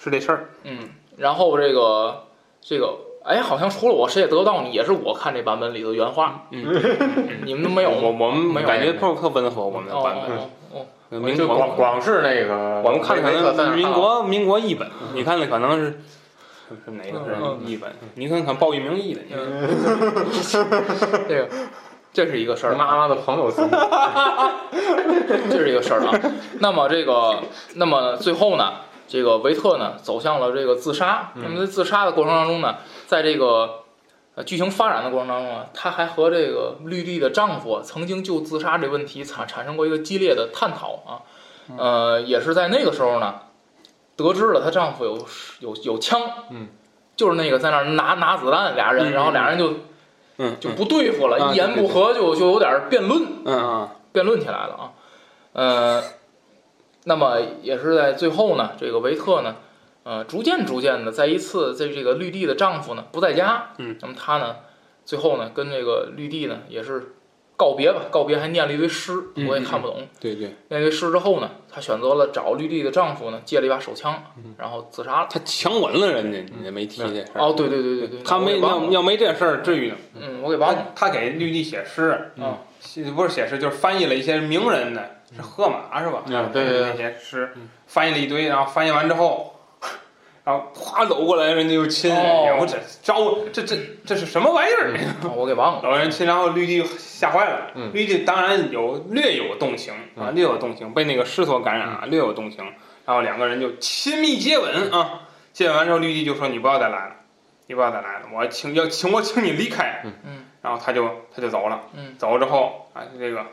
[0.00, 0.48] 是这事儿。
[0.62, 2.24] 嗯，然后这个
[2.60, 6.64] 这个，哎，好像除了我谁也得不到你，也是我看这版本里的原话，嗯，
[7.44, 8.26] 你们都没有我吗？
[8.26, 10.36] 我们没有感觉特特温和，我们的哦版本。
[10.36, 10.40] 哦
[10.72, 16.00] 哦哦，民就光国，光是那个，我们看的可维特在民看国民国译本，你看的可能是
[16.84, 17.90] 是哪个嗯是译本？
[18.14, 19.22] 你看看鲍玉明译的，
[21.26, 21.48] 这个
[22.12, 23.66] 这是一个事儿啊，妈妈的朋友村，
[25.50, 26.12] 这是一个事儿啊。
[26.60, 27.42] 那么这个，
[27.76, 28.72] 那么最后呢，
[29.08, 31.32] 这个维特呢走向了这个自杀。
[31.34, 31.42] 嗯。
[31.42, 33.80] 那么在自杀的过程当中呢，在这个
[34.36, 41.10] 呃剧情发展的过程当中啊，她还和这个绿地的丈夫啊曾经就自杀这问题产产生过一个激烈的探讨啊。
[41.76, 43.34] 呃，也是在那个时候呢，
[44.14, 45.26] 得知了她丈夫有
[45.60, 46.68] 有有枪，嗯，
[47.16, 49.74] 就是那个在那儿拿拿子弹俩人，嗯然后俩人就
[50.38, 53.22] 嗯，就不对付了，啊一言不合就就有点辩论。
[53.44, 53.88] 嗯嗯。
[54.10, 54.90] 辩论起来了啊，
[55.52, 56.02] 呃，
[57.04, 59.56] 那么也是在最后呢，这个维特呢，
[60.02, 64.56] 呃，逐渐逐渐的，在一次在这个绿地的丈夫呢不在家，嗯，那么他呢，
[65.04, 67.14] 最后呢跟这个绿地呢也是
[67.56, 70.06] 告别吧，告别还念了一堆诗，嗯我也看不懂。
[70.20, 74.22] 对对，念了一堆诗之后呢，她选择了找绿地的丈夫呢，借了一把手枪，
[74.56, 75.28] 然后自杀了。
[75.30, 77.40] 他强吻了人家，你这没提这事儿。
[77.40, 79.96] 哦，对对对对对，他没要要没这事儿，至于呢？
[80.20, 80.92] 嗯，我给忘他了。
[80.94, 86.22] 他给绿地写诗，嗯写不是写诗，就是翻译了一些名人的，是荷马是吧？
[86.26, 87.52] 嗯对对对那些诗
[87.86, 89.54] 翻译了一堆，然后翻译完之后，
[90.44, 94.94] 然后啪搂过来，人家就亲人家，哦我这招这这这是什么玩意儿？
[95.24, 95.80] 哦我给忘了。
[95.82, 97.70] 老人亲，然后绿地吓坏了。
[97.74, 102.64] 嗯绿地当然有略有动情啊，略有动情，被那个诗所感染啊，略有动情。
[103.04, 105.22] 然后两个人就亲密接吻啊，
[105.54, 107.16] 接吻完之后，绿地就说：“你不要再来了，
[107.66, 111.80] 你不要再来了，我请要请我请你离开。”嗯，然后他就他就走了。
[111.94, 113.46] 嗯，走了之后啊，这个，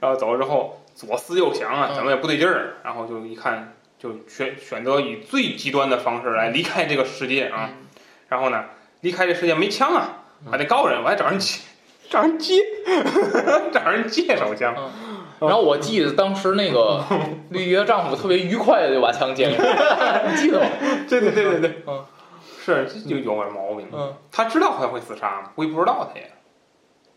[0.00, 7.70] 然后走了之后左思右想啊，嗯怎么也不对劲儿，然后就一看，就选选择以最极端的方式来离开这个世界啊。
[7.72, 7.86] 嗯
[8.28, 8.64] 然后呢，
[9.00, 11.62] 离开这世界没枪啊，还得告人，我还找人借，
[12.08, 12.62] 找人借，
[13.74, 14.72] 找人借手枪。
[15.40, 17.02] 然后我记得当时那个
[17.48, 20.66] 绿地的丈夫特别愉快的就把枪接过来， 你记得吗？
[21.08, 22.04] 对对对对对，嗯，
[22.64, 23.88] 是这就有点毛病。
[23.92, 25.50] 嗯，他知道他会自杀吗？
[25.56, 26.30] 估计不知道他也，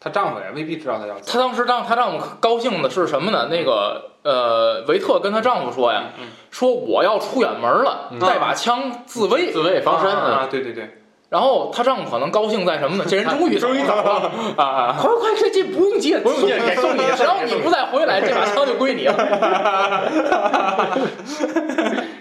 [0.03, 1.17] 她丈夫也未必知道她要。
[1.19, 3.47] 她当时让她丈夫高兴的是什么呢？
[3.49, 9.51] 那个呃，维特跟她丈夫说呀，嗯说我要出远门了，嗯带把枪自卫。
[9.51, 10.97] 自卫防身啊，啊，对对对，
[11.29, 13.05] 然后她丈夫可能高兴在什么呢？
[13.07, 19.13] 这人终于 终于走了， 啊啊，快快这，这不用借，不用借给送你只要你不再回来，这把枪就归你了。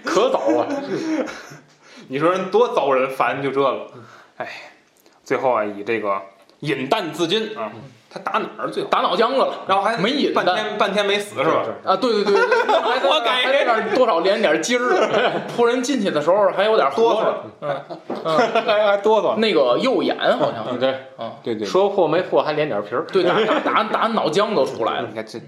[0.05, 0.67] 可早啊！
[2.07, 3.87] 你说人多遭人烦，就这个，
[4.37, 4.47] 哎，
[5.23, 6.21] 最后啊，以这个
[6.63, 7.57] 饮弹自尽。
[7.57, 7.71] 啊，
[8.09, 8.89] 他打哪儿最后？
[8.89, 9.63] 打脑浆子了。
[9.67, 11.65] 然后还没引半天半天没死是吧？
[11.83, 11.95] 啊！
[11.97, 12.73] 对对对对，对。
[12.79, 17.25] 还还在那儿多少连点筋儿， 扑人进去的时候还有点哆嗦。
[17.25, 17.81] 嗦，嗯
[18.23, 19.35] 嗯，还还哆嗦。
[19.37, 25.39] 那个右眼好像是，对，啊，对对，说破没破还连点皮儿，对打打打打脑浆都出来了，你看这，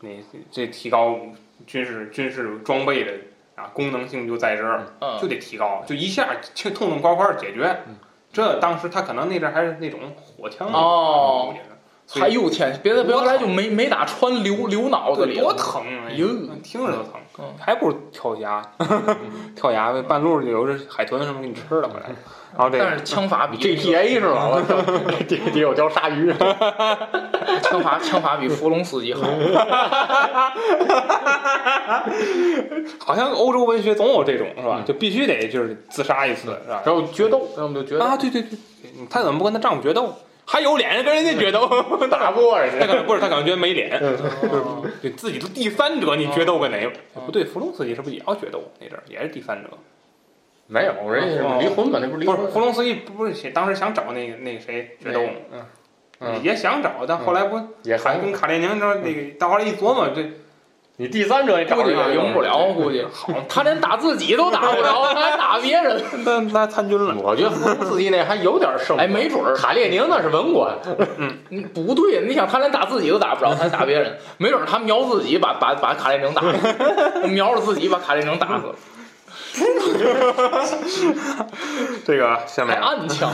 [0.00, 0.10] 那
[0.52, 1.16] 这提高
[1.66, 3.12] 军事军事装备的
[3.56, 5.18] 啊功能性就在这儿，嗯。
[5.20, 7.76] 就得提高，就一下就痛痛快快解决。
[8.36, 11.54] 这当时他可能那阵儿还是那种火枪哦。
[12.20, 16.04] 哎呦天，别的别来就没没打穿流流脑子里，多疼啊！
[16.08, 16.28] 哎呦
[16.62, 17.12] 听着都疼。
[17.38, 18.62] 嗯，还不如跳崖，
[19.56, 22.06] 跳崖呗，半路就有这海豚什么给你吃了回来。
[22.56, 24.48] 然后这个但是枪法比 GTA 是吧？
[24.48, 24.76] 我操，
[25.26, 26.30] 得得有条鲨鱼，
[27.62, 29.26] 枪法枪法比伏龙司机好，
[32.98, 34.82] 好像欧洲文学总有这种是吧？
[34.86, 36.82] 就必须得就是自杀一次是吧？
[36.84, 38.58] 然后决斗，要么就决斗，啊，对对对，对
[39.08, 40.14] 她怎么不跟他丈夫决斗？
[40.48, 41.66] 还有脸跟人家决斗？
[42.08, 42.80] 打不过人家。
[42.80, 46.86] 他可能不是，他可能觉得没脸，哦对自己都第三者，你决斗跟哪个？
[47.14, 48.62] 哎不对，弗隆斯基是不是也要决斗？
[48.78, 49.68] 那阵儿也是第三者。
[50.68, 55.32] 没有，人家是离婚嘛，那不是离婚不是，弗隆斯基不是写当时想找那个那个谁决斗吗？
[56.42, 60.30] 也想找，但后来不也还还跟卡列宁说那个，到后来一琢磨，这
[60.98, 67.14] 你第三者也找估计人也赢不了，估计 好他连打自己都打不了， 还打别人， 那那参军了。
[67.22, 69.54] 我觉得弗隆斯基那还有点胜，哎，没准儿。
[69.54, 70.74] 卡列宁那是文官，
[71.18, 78.74] 嗯，不对，你想他连打自己都打不着，他还打别人，没准儿他瞄自己把把把卡列宁打死，瞄着自己把卡列宁打死了，
[82.06, 83.30] 这个下还面啊暗枪。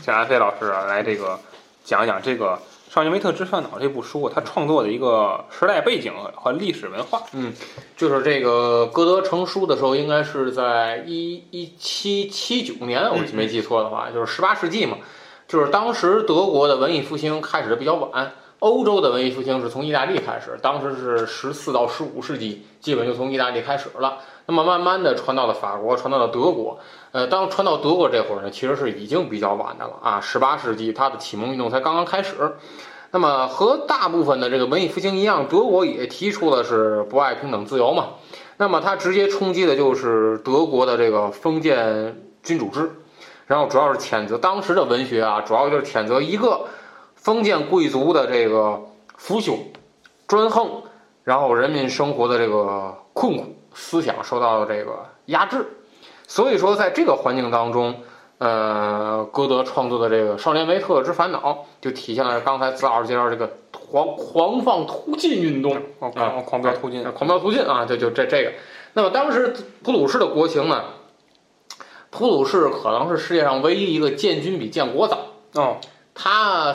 [0.00, 1.38] 请安飞老师啊，来这个
[1.84, 2.58] 讲一讲这个
[2.94, 7.22] 《少年维特之烦恼》这部书，它创作的一个时代背景和历史文化。
[7.34, 7.52] 嗯
[7.94, 14.96] 就是这个歌德成书的时候，应该是在一一七七九年，我没记错的话，就是十八世纪嘛。
[15.46, 24.18] 就是当时德国的文艺复兴开始的比较晚，欧洲的文艺复兴是从意大利开始，当时是十四到十五世纪，基本就从意大利开始了。
[24.44, 26.78] 那么慢慢的传到了法国，传到了德国。
[27.12, 32.56] 呃，当传到德国这会儿呢，其实是已经比较晚的了啊，十八世纪它的启蒙运动才刚刚开始。
[33.10, 38.08] 那么和大部分的这个文艺复兴一样，德国也提出的是不爱平等自由嘛。
[38.58, 42.90] 那么它直接冲击的就是德国的这个封建君主制，
[43.46, 46.66] 然后主要是谴责当时的文学啊，主要就是谴责一个
[47.14, 48.82] 封建贵族的这个
[49.16, 49.56] 腐朽、
[50.26, 50.82] 专横，
[51.24, 55.66] 然后人民生活的这个困苦，思想受到了这个压制。
[56.26, 58.02] 所以说，在这个环境当中，
[58.38, 65.76] 呃，歌德创作的这个《少年维特之烦恼》就体现了刚才子老师介绍这个狂狂放突进运动。
[65.98, 68.52] 狂狂狂飙突进啊，狂飙突进啊，就就这这个。
[68.92, 70.84] 那么当时普鲁士的国情呢，
[72.10, 75.18] 普鲁士可能是世界上唯一一个建军比建国早。
[75.54, 75.76] 哦，
[76.14, 76.74] 他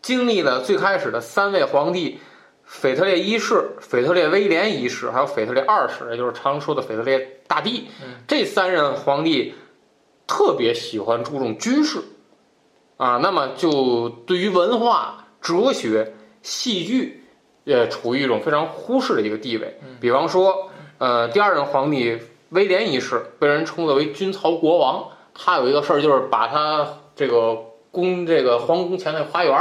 [0.00, 2.20] 经历了最开始的三位皇帝，
[2.66, 7.88] 腓特烈一世、腓特烈威廉一世，还有腓特烈二世，也就是常说的腓特烈大帝。
[8.26, 9.54] 这三任皇帝
[10.26, 12.00] 特别喜欢注重军事
[12.96, 17.24] 啊，那么就对于文化、哲学、戏剧，
[17.64, 19.78] 也，处于一种非常忽视的一个地位。
[20.00, 27.56] 比方说，呃，第二任皇帝威廉一世被人称作为军曹国王，他有一个事儿就是把他这个
[27.92, 29.54] 宫这个皇宫前的花园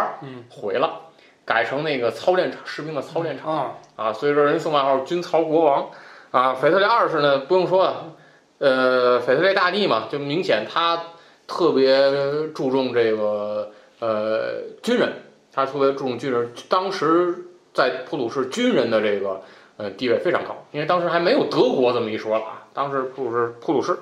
[0.50, 1.05] 毁了，
[1.46, 3.56] 改成那个操练场士兵的操练场。
[3.56, 5.90] 啊，啊，所以说人送外号“军曹国王”
[6.32, 6.54] 啊。
[6.56, 8.14] 腓特烈二世呢，不用说了，
[8.58, 11.02] 呃，腓特烈大帝嘛，就明显他
[11.48, 15.14] 特别注重这个呃军人，
[15.54, 16.52] 他特别注重军人。
[16.68, 17.36] 当时
[17.74, 19.42] 在普鲁士，军人的这个
[19.78, 24.00] 呃地位非常高，因为当时还没有德国这么一说了啊，当时普鲁士普鲁士。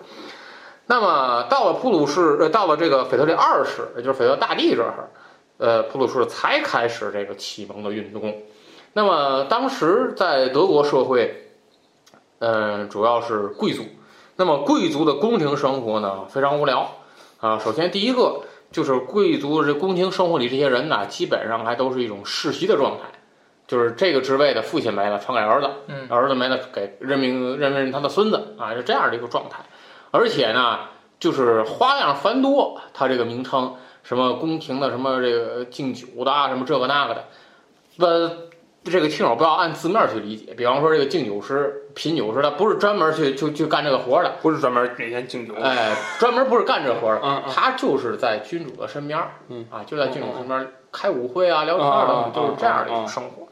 [0.86, 5.10] 那么到了普鲁士，呃，到了这个腓特烈二世，也就是腓特烈大帝这儿，
[5.58, 8.44] 呃，普鲁士才开始这个启蒙的运动。
[8.94, 11.50] 那么当时在德国社会，
[12.39, 13.84] 嗯，主要是贵族。
[14.36, 16.92] 那么贵族的宫廷生活呢，非常无聊
[17.39, 17.60] 啊。
[17.60, 23.04] 首先第一个就是贵族这宫廷生活里这些人呢，基本上还都是一种世袭的状态，
[23.68, 29.60] 就是这个职位的父亲没了传给儿子，嗯儿子没了给任命任命他的孙子啊，是这样的一个状态。
[30.10, 30.80] 而且呢，
[31.20, 37.26] 就是花样繁多，他这个名称什么宫廷的什么这个敬酒的啊，什么这个那个的，
[38.00, 38.32] 呃，
[38.84, 40.54] 这个听友不要按字面去理解。
[40.54, 47.52] 比方说这个敬酒师、品酒师，他不是专门去就去干这个活儿的，不是专门每天敬酒，哎，专门不是干这活的，嗯嗯。
[47.54, 49.18] 他就是在君主的身边
[49.72, 53.48] 啊，就在君主身边儿开舞会啊、聊天儿等嗯嗯等，就是这样的一种生活。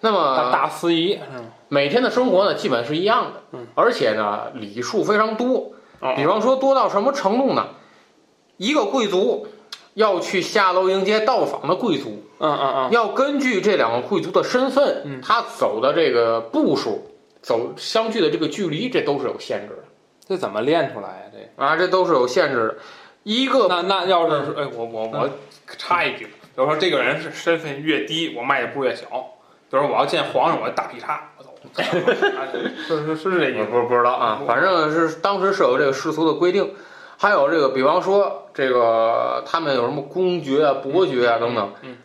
[0.00, 1.44] 那么大大司仪，嗯。
[1.68, 5.72] 每天的生活呢，基本是一样的嗯，而且呢，礼数非常多。
[6.00, 6.12] 哦。
[6.16, 7.68] 比方说多到什么程度呢？
[8.56, 9.46] 一个贵族
[9.94, 17.10] 要去下楼迎接到访的贵族，嗯嗯嗯，要根据这两个贵族的身份，嗯他走的这个步数，
[17.42, 19.84] 走相距的这个距离，这都是有限制的
[20.28, 21.22] 这怎么练出来呀？
[21.32, 22.76] 这啊，这都是有限制的。
[23.24, 25.30] 一个那那要是哎，我我我
[25.78, 29.06] 插一句，比如说这个人是身份越低，我迈的步越小。
[29.70, 31.50] 比如说我要见皇上，我大劈叉，我走，
[32.86, 33.60] 是是是这意思。
[33.60, 36.74] 我不不知道啊，反正是当时是有这个世俗的规定，
[37.22, 41.98] 还有这个，比方说这个他们有什么公爵啊、伯爵啊等等，嗯，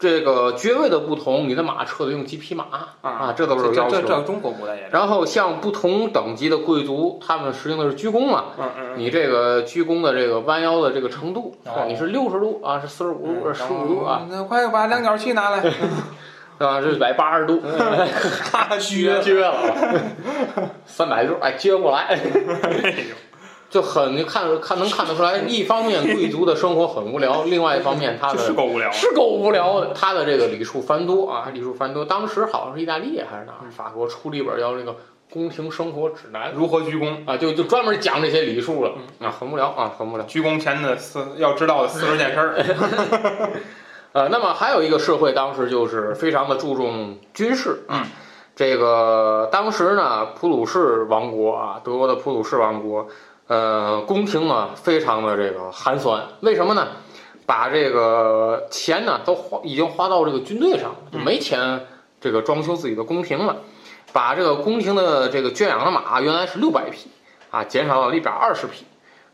[0.00, 2.64] 这个爵位的不同，你的马车得用几匹马
[3.00, 3.90] 啊，这都是要求。
[3.90, 4.88] 这这中国古代也。
[4.90, 15.62] 然后像不同等级的贵族，他们实行的是鞠躬嘛，嗯嗯你这个鞠躬的这个弯腰的这个程度，哦你是六十度啊，是四十五度，是十五度啊，，那快把量角器拿来。
[16.58, 19.54] 啊，是一百八十度， 撅撅了，
[20.84, 22.18] 三百度，哎，撅过来。
[23.74, 28.88] 就很你看看能看得出来，一方面贵族的生活很无聊，另外一方面他的是的够无聊。
[28.92, 32.04] 是够无聊的，他的这个礼数繁多啊，礼数繁多。
[32.04, 34.94] 当时好像是意大利还是哪儿，法国出了一本叫那个
[35.28, 37.28] 宫廷生活指南如何鞠躬？
[37.28, 40.24] 啊，就就专门讲这些礼数了啊，很无聊啊，很无聊。
[40.24, 42.54] 鞠躬前的四要知道的四十件事儿。
[44.14, 48.02] 呃，那么还有一个社会，当时就是非常的注重军事啊。
[48.04, 48.06] 嗯
[48.56, 53.08] 这个当时呢，普鲁士王国啊，德国的普鲁士王国，
[53.46, 56.26] 呃，宫廷啊非常的这个寒酸。
[56.40, 56.88] 为什么呢？
[57.46, 61.86] 把这个钱呢都花已经花到这个军队上了，就没钱
[62.20, 63.56] 这个装修自己的宫廷了。
[64.12, 67.10] 把这个宫廷的这个圈养的马原来是六百匹
[67.50, 68.86] 啊，减少到了一百二十匹，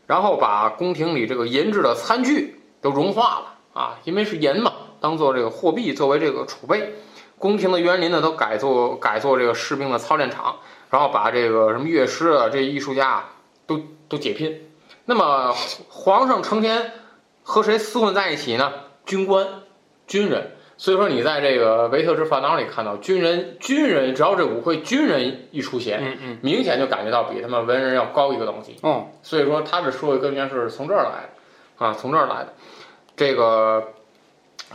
[0.07, 3.45] 然后把宫廷里这个银制的餐具都融化了。
[3.73, 6.93] 啊，因为是银嘛，当做这个货币作为这个储备。
[7.39, 10.57] 宫廷的园林呢，都改做改做这个士兵的操练场，
[10.89, 13.23] 然后把这个什么乐师啊，这艺术家
[13.65, 13.79] 都
[14.11, 14.69] 都解聘。
[15.05, 15.53] 那么
[15.89, 16.91] 皇上成天
[17.41, 18.71] 和谁厮混在一起呢？
[19.05, 19.47] 军官、
[20.05, 20.51] 军人。
[20.77, 26.37] 所以说，你在这个维特之烦恼里看到军人，军人只要这舞会军人一出现，嗯嗯。
[26.41, 28.75] 明显就感觉到比他们文人要高一个等级。
[28.81, 32.53] 哦，所以说他的社会根源是从这儿来的，啊，从这儿来的。
[33.15, 33.89] 这个，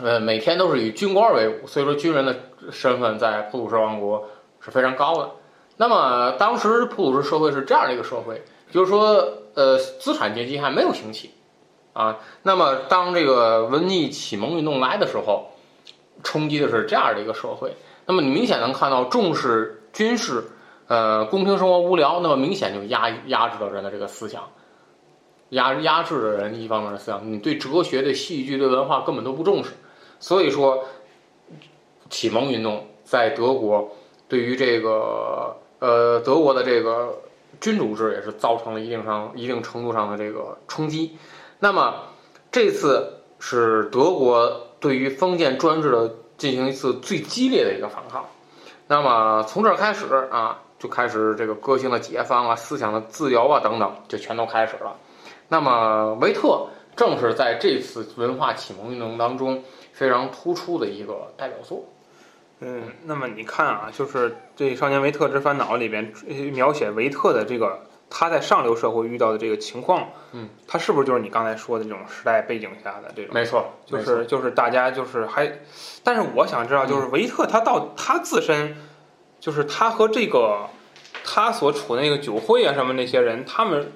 [0.00, 2.36] 呃，每天都是以军官为伍，所以说军人的
[2.70, 4.28] 身份在普鲁士王国
[4.60, 5.30] 是非常高的。
[5.76, 11.30] 那么当时普鲁士社会是这样的一个社会，就是说，呃，资产阶级还没有兴起，
[11.92, 15.52] 啊，那么当这个文艺启蒙运动来的时候，
[16.22, 17.74] 冲击的是这样的一个社会。
[18.06, 20.44] 那么你明显能看到重视军事，
[20.86, 24.44] 呃，宫廷生活无聊，那么明显就压压制了人的这个思想。
[25.50, 29.70] 压压制的人一方面的思想，你对哲学、对戏剧、对文化根本都不重视，
[30.18, 30.84] 所以说，
[32.10, 33.96] 启蒙运动在德国
[34.28, 37.16] 对于这个呃德国的这个
[37.60, 41.16] 君主制也是造成了一定上一定程度上的这个冲击。
[41.58, 41.94] 那么
[42.50, 48.24] 这次是德国对于封建专制的进行一次最激烈的一个反抗。
[48.86, 54.96] 那么从这儿开始啊，就开始这个个性的解放啊、思想的自由啊等等，就全都开始了。
[55.48, 61.84] 那么维特正是在这次文化启蒙运动当中非常突出的一个代表作。
[62.60, 73.34] 嗯，那么你看啊，就是这《少年维特之烦恼》里边呃描写维特的这个他在上流社会遇到的这个情况，嗯，他是不是就是你刚才说的这种时代背景下的这种？
[73.34, 75.60] 没错，就是就是大家就是还，
[76.02, 78.76] 但是我想知道，就是维特他到他自身，
[79.38, 80.68] 就是他和这个
[81.24, 83.92] 他所处的那个酒会啊什么那些人，他们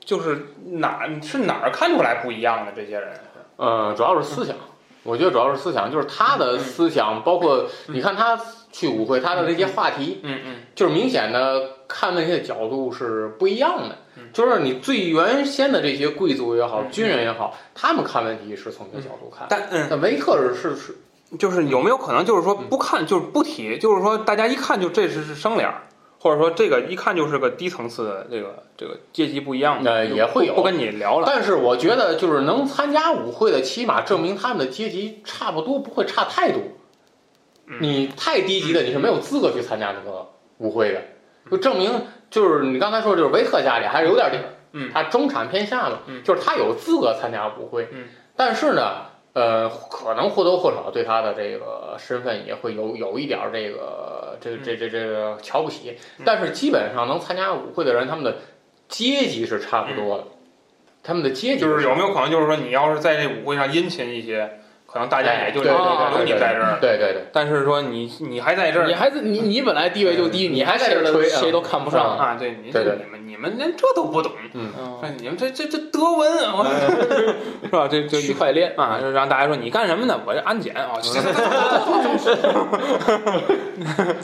[0.00, 3.12] 就是哪是哪儿看出来不一样的这些人？
[3.56, 4.56] 呃，主要是思想，
[5.04, 8.38] 我觉得主要是思想，就是他的思想，包括你看他
[8.70, 13.98] 去舞会，他的这些话题，嗯嗯就是明显的看问题的角度是不一样的。
[14.32, 19.46] 就是你最原先的这些贵族也好，嗯军人也好，他们看问题是从一个角度看。
[19.48, 20.96] 但嗯，但维克是是是，
[21.38, 25.82] 就是有没有可能就是说不看就是不提，就是说大家一看就这是是生脸儿，
[26.22, 31.26] 或者说这个一看就是个低层次的这个这个阶级不一样的，呃也会有不跟你聊了。
[31.26, 36.62] 但是我觉得就是能参加舞会的，起码证明他们的阶级差不多，不会差太多。
[37.66, 41.02] 嗯你太低级的，你是没有资格去参加这个舞会的。
[41.50, 41.90] 就证明，
[42.30, 48.04] 就是你刚才说，就是维特家里还是有点底儿，嗯他中产偏下嘛，嗯就是他有资格参加舞会，嗯
[48.36, 56.24] 但是呢，呃，可能或多或少对他的这个身份也会有有一点儿这个这个这这这个瞧不起，嗯。
[56.24, 58.36] 但是基本上能参加舞会的人，他们的
[58.88, 60.24] 阶级是差不多的，
[61.02, 64.60] 他们的阶级就是有没有可能就是说你要是在这舞会上殷勤一些，
[64.92, 66.76] 可能大家也就留对对你在这儿。
[66.80, 67.24] 对对对。
[67.32, 72.18] 但是说你你还在这儿你还是你你本来地位就低，嗯你还在这你还在这吹啊谁都看不上。
[72.18, 74.70] 啊，对，你对对你们你们连这都不懂，嗯，
[75.02, 76.66] 哎你们这这这德文啊，
[77.64, 77.88] 是吧？
[77.90, 80.20] 这这区块链啊，让大家说你干什么呢？
[80.26, 81.20] 我这安检啊，是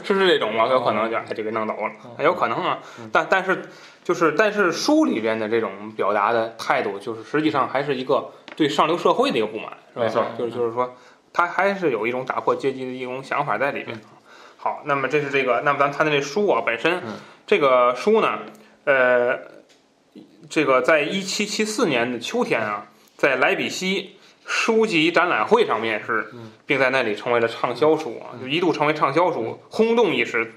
[0.13, 0.67] 是这种吗？
[0.69, 2.79] 有可能就哎就给弄走了，哎有可能啊。
[3.11, 3.63] 但但是
[4.03, 10.03] 就是但是书里边的这种表达的态度，就是实际上还是一个对上流社会的一个不满，是吧？
[10.03, 10.93] 没错就是就是说
[11.31, 13.97] 他还是有一种打破阶级的一种想法在里边。
[14.57, 17.13] 好，那么这是这个，那么咱谈谈这书啊本身，嗯
[17.47, 18.39] 这个书呢，
[18.83, 19.39] 呃，
[20.49, 26.27] 这个在一七七四年的秋天啊，在莱比锡书籍展览会上面世，
[26.65, 30.51] 并在那里成为了畅销书啊，就一度成为畅销书，轰动一时。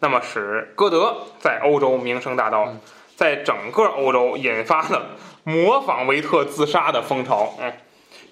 [0.00, 2.70] 那么使歌德在欧洲名声大噪，
[3.16, 5.10] 在整个欧洲引发了
[5.44, 7.54] 模仿维特自杀的风潮。
[7.60, 7.72] 嗯，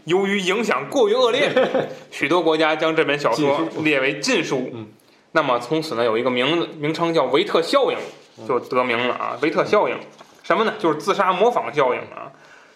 [0.04, 1.50] 由于影响过于恶劣，
[2.10, 4.70] 许多国家将这本小说列为禁书。
[4.72, 4.88] 嗯，
[5.32, 7.98] 那么从此呢，有一个名字名称叫维特效应，
[8.46, 9.38] 就得名了啊。
[9.42, 9.96] 维特效应
[10.42, 10.74] 什么呢？
[10.78, 12.32] 就是自杀模仿效应啊。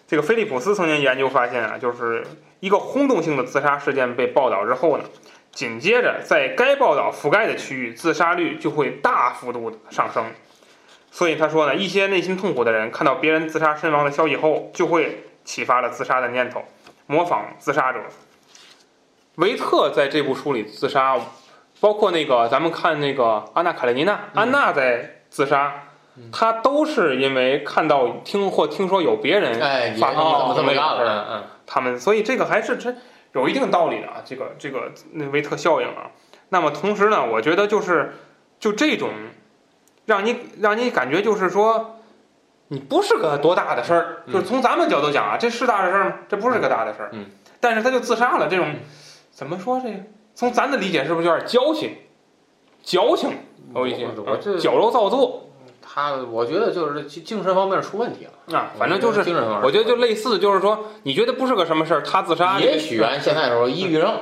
[0.07, 2.25] 这个菲利普斯曾经研究发现啊，就是
[2.59, 5.03] 一个轰动性的自杀事件被报道之后呢，
[5.51, 10.23] 紧接着在该报道覆盖的区域，自杀率就会大幅度的上升。
[11.15, 16.61] 所以他说呢，一些内心痛苦的人看到别人自杀身亡的消息后，就会启发了自杀的念头，
[17.07, 18.01] 模仿自杀者。
[19.35, 21.17] 维特在这部书里自杀，
[21.79, 25.85] 包括那个咱们看那个安娜卡列尼娜，安娜在自杀，
[26.33, 29.53] 她都是因为看到听或听说有别人
[29.97, 32.97] 发生了这么干这个了，嗯他们，所以这个还是真
[33.31, 36.11] 有一定道理的啊，这个这个那维特效应啊。
[36.49, 38.15] 那么同时呢，我觉得就是
[38.59, 39.11] 就这种
[40.05, 41.99] 让你让你感觉就是说，
[42.69, 46.15] 你不是个多大的事儿，嗯就是从咱们角度讲啊，这是大的事儿吗？
[46.27, 47.09] 这不是个大的事儿。
[47.13, 47.25] 嗯。
[47.59, 48.75] 但是他就自杀了，这种
[49.31, 49.95] 怎么说这个？
[50.35, 51.97] 从咱的理解是不是有点矫情？
[52.83, 53.31] 矫情
[53.73, 55.49] 有一些，我我这矫揉造作
[55.81, 59.23] 他我觉得就是精精神方面出问题了，啊，反正就是。
[59.23, 64.19] 精神方面，我觉得就类似，就是说，你觉得不是个什么事儿，他自杀，也许按现在说抑郁症，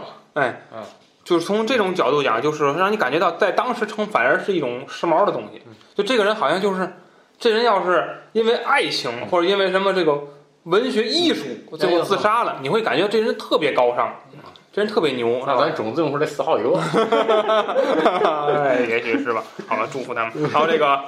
[1.24, 5.62] 就是从这种角度讲，就是让你感觉到在当时称反而是一种时髦的东西。
[5.96, 6.94] 就这个人好像就是，
[7.40, 10.22] 这人要是因为爱情或者因为什么这个
[10.64, 11.46] 文学艺术
[11.78, 14.14] 最后自杀了，你会感觉这人特别高尚，
[14.72, 15.44] 这人特别牛？
[15.46, 16.74] 那咱种子用出来四号油，
[18.64, 19.44] 哎，也许是吧。
[19.68, 20.34] 好了，祝福他们。
[20.52, 21.00] 然后这个。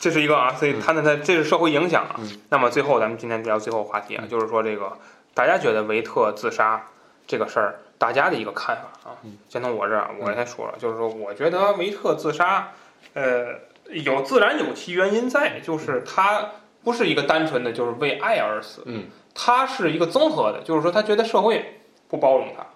[0.00, 2.20] 这是一个啊，所以谈谈他这是社会影响啊。
[2.50, 4.92] 那么最后咱们今天聊最后话题啊，就是说这个
[5.32, 6.84] 大家觉得维特自杀
[7.26, 9.16] 这个事儿，大家的一个看法啊。
[9.48, 12.72] 先从我这儿，我先说了，就是说我觉得维特自杀，
[13.14, 13.60] 呃，
[13.90, 16.52] 有自然有其原因在，就是他
[16.82, 22.66] 不是一个单纯的就是为爱而死，嗯，他是一个综合的，就是说他觉得社会不包容他，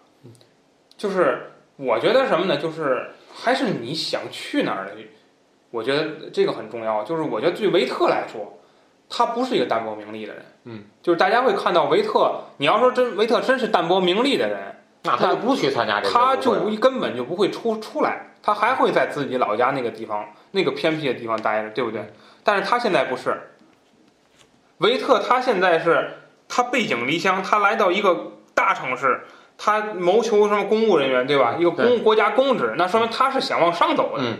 [0.96, 2.56] 就是我觉得什么呢？
[2.56, 4.92] 就是还是你想去哪儿的。
[5.70, 8.58] 我觉得这个很重要，就是我觉得对维特来说，
[9.10, 22.12] 他不是一个淡泊名利的人，嗯，就是大家会看到维特，你要说真维特真是淡泊名利的人，那他就不去参加这个他就根本就不会出出来，他还会在自己老家那个地方那个偏僻的地方待着，对不对？
[22.44, 23.54] 但是他现在不是，
[24.78, 29.22] 维特他现在是他背井离乡，他来到一个大城市，
[29.56, 31.56] 他谋求什么公务人员，对吧？
[31.58, 34.38] 一个公国家公职，那说明他是想往上走的，嗯。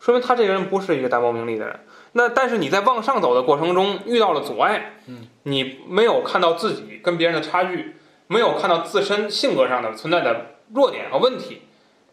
[0.00, 1.78] 说明他这个人不是一个淡泊名利的人。
[2.14, 11.62] 那但是你在往上走的过程中遇到了阻碍，嗯，你没有看到自己跟别人的差距，没有看到自身性格上的存在的弱点和问题，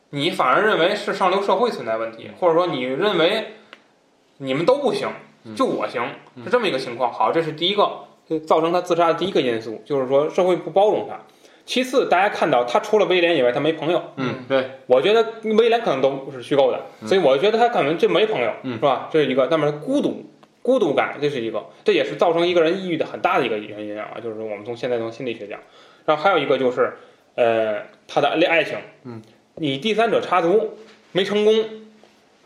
[0.09, 3.55] 你反而认为是上流社会存在问题，或者说你认为
[4.38, 5.07] 你们都不行，
[5.45, 6.01] 嗯就我行，
[6.36, 7.11] 嗯是这么一个情况。
[7.11, 8.05] 好，这是第一个
[8.45, 11.19] 造成他自杀的第一个因素，就是说社会不包容他。
[11.65, 14.01] 其次，大家看到他除了威廉以外，他没朋友。
[14.15, 19.07] 嗯，对，我觉得威廉可能都是虚构的，所以我觉得他可能就没朋友，嗯是吧？
[19.11, 19.47] 这是一个。
[19.51, 20.25] 那么孤独，
[20.62, 24.18] 孤独感，这是一个，这也是造成一个人抑郁的很大的一个原因啊。
[24.24, 25.60] 就是我们从现在从心理学讲，
[26.05, 26.93] 然后还有一个就是，
[27.36, 29.22] 呃，他的恋爱情，嗯，
[29.55, 30.78] 你第三者插足
[31.12, 31.66] 没成功，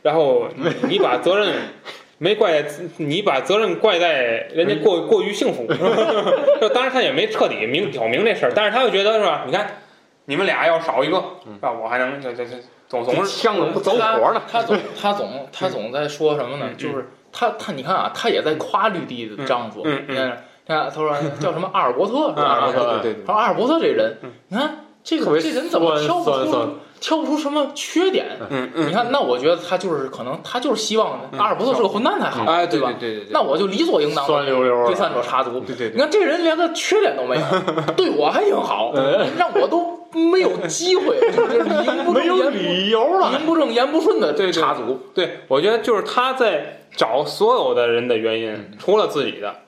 [0.04, 0.48] 然后
[0.88, 1.54] 你把责任
[2.20, 2.64] 没怪，
[2.98, 5.66] 你把责任怪在人家过过于幸福，
[6.62, 9.44] 就当然他也没彻底明挑明这事儿，但是他又觉得是吧？
[9.46, 9.82] 你看
[10.26, 11.72] 你们俩要少一个，是吧？
[11.74, 12.52] 我还能这这这
[12.88, 14.42] 总总是枪怎么不走火呢？
[14.50, 16.68] 他总他总他总在说什么呢？
[16.70, 19.82] 嗯就是他他你看啊，他也在夸绿地的丈夫。
[19.86, 20.28] 你看，
[20.66, 22.44] 你看他说叫什么阿尔伯特是吧？
[22.44, 28.28] 啊，对对对说阿尔伯特这人嗯，你看这个这人怎么挑不出挑不出什么缺点？
[28.50, 33.10] 嗯嗯，你看，那我觉得他就是可能他就是希望嗯阿尔伯特是个混蛋才好，哎，对吧对？
[33.10, 35.60] 对对对，那我就理所应当酸溜溜的，第三者插足。
[35.60, 37.44] 对对对，你看这人连个缺点都没有，
[37.98, 38.94] 对我还挺好，
[39.38, 43.32] 让我都没有机会， 就是名不正没有言理由了。
[43.32, 45.00] 名不正言不顺的对对插足。
[45.14, 49.62] 对，我觉得就是他在找所有的人的原因，除了自己的，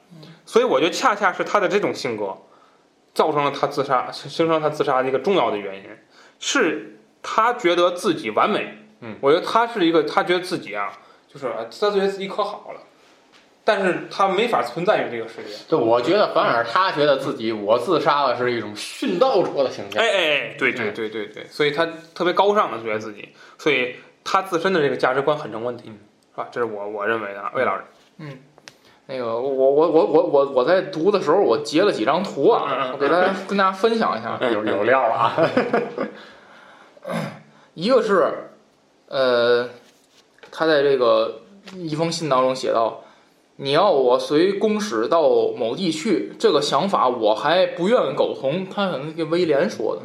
[0.46, 2.38] 所以我觉得恰恰是他的这种性格，
[3.14, 5.84] 造成了他自杀，形成他自杀的一个重要的原因，
[6.40, 8.78] 是他觉得自己完美。
[9.02, 10.92] 嗯，我觉得他是一个，他觉得自己啊，
[11.28, 12.80] 就是啊他觉得自己可好了，
[13.66, 15.50] 但是他没法存在于这个世界。
[15.68, 20.02] 就我觉得，反而他觉得自己我自杀了是一种殉道者的形象。
[20.02, 20.18] 哎哎
[20.52, 26.48] 哎，对对对对对，所以他特别高尚的觉得自己，所以他自身的这个价值观很成问题，是吧？
[26.52, 27.84] 这是我我认为的啊，魏老师。
[28.20, 28.38] 嗯
[29.08, 34.36] 那个，我我我我我我在读的时候，我截了几张图啊，嗯我给大家跟大家分享一下。
[34.52, 35.38] 有有料了啊！
[37.76, 38.34] 一个是，
[39.08, 39.70] 呃，
[40.52, 41.42] 他在这个
[41.76, 43.04] 一封信当中写到
[43.58, 45.22] ：“你要我随公使到
[45.58, 50.02] 某地去，这个想法我还不愿苟同。”他可能跟威廉说的。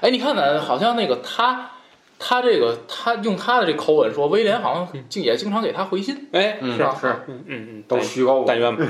[0.00, 0.60] 哎，你看呢？
[0.60, 1.72] 好像那个他，
[2.18, 6.28] 他这个他用他的这口吻说，威廉好像经也经常给他回信。
[6.32, 8.86] 哎，嗯是，是嗯嗯嗯，都虚构但愿吧。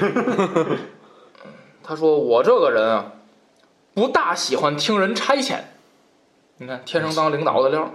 [1.83, 3.13] 他说：“我这个人啊，
[3.95, 5.57] 不大喜欢听人差遣。
[6.59, 7.91] 你看，天生当领导的料。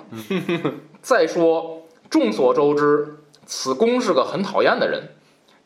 [1.01, 5.11] 再说，众所周知，此公是个很讨厌的人。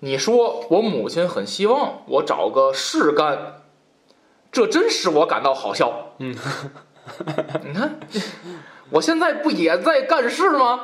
[0.01, 3.63] 你说我母亲很希望我找个事干，
[4.51, 6.13] 这真使我感到好笑。
[6.19, 6.35] 嗯，
[7.65, 7.99] 你看，
[8.91, 10.81] 我现在不也在干事吗？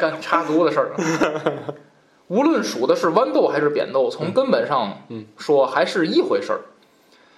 [0.00, 0.94] 干插足的事儿。
[2.28, 6.60] 无论数的是豌豆还是扁豆，从根本上嗯说还是一回事儿。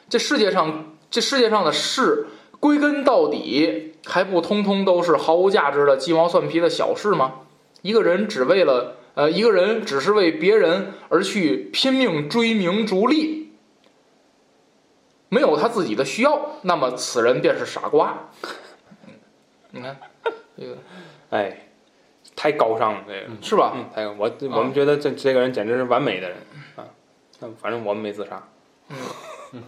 [0.08, 2.26] 这世界上，这世界上的事，
[2.60, 7.32] 归根到底还不通通都是毫无价值的鸡毛蒜皮的小事吗？
[7.80, 13.52] 一个人只为了呃，一个人只是为别人而去拼命追名逐利，
[15.28, 18.30] 没有他自己的需要，那么此人便是傻瓜。
[19.70, 19.96] 你看，
[20.58, 20.78] 这个
[21.30, 21.68] 哎，
[22.36, 23.72] 太高尚了，这个，是吧？
[23.74, 26.38] 嗯，太高我我们觉得这这个人简直是完美的人
[26.76, 26.84] 啊。
[27.40, 28.48] 那反正我们没自杀。
[29.52, 29.62] 嗯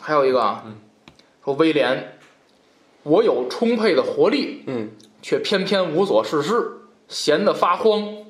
[0.00, 0.64] 还有一个啊，
[1.44, 2.18] 说威廉，
[3.02, 4.90] 我有充沛的活力，嗯，
[5.20, 6.75] 却偏偏无所事事，
[7.08, 8.24] 闲得发慌。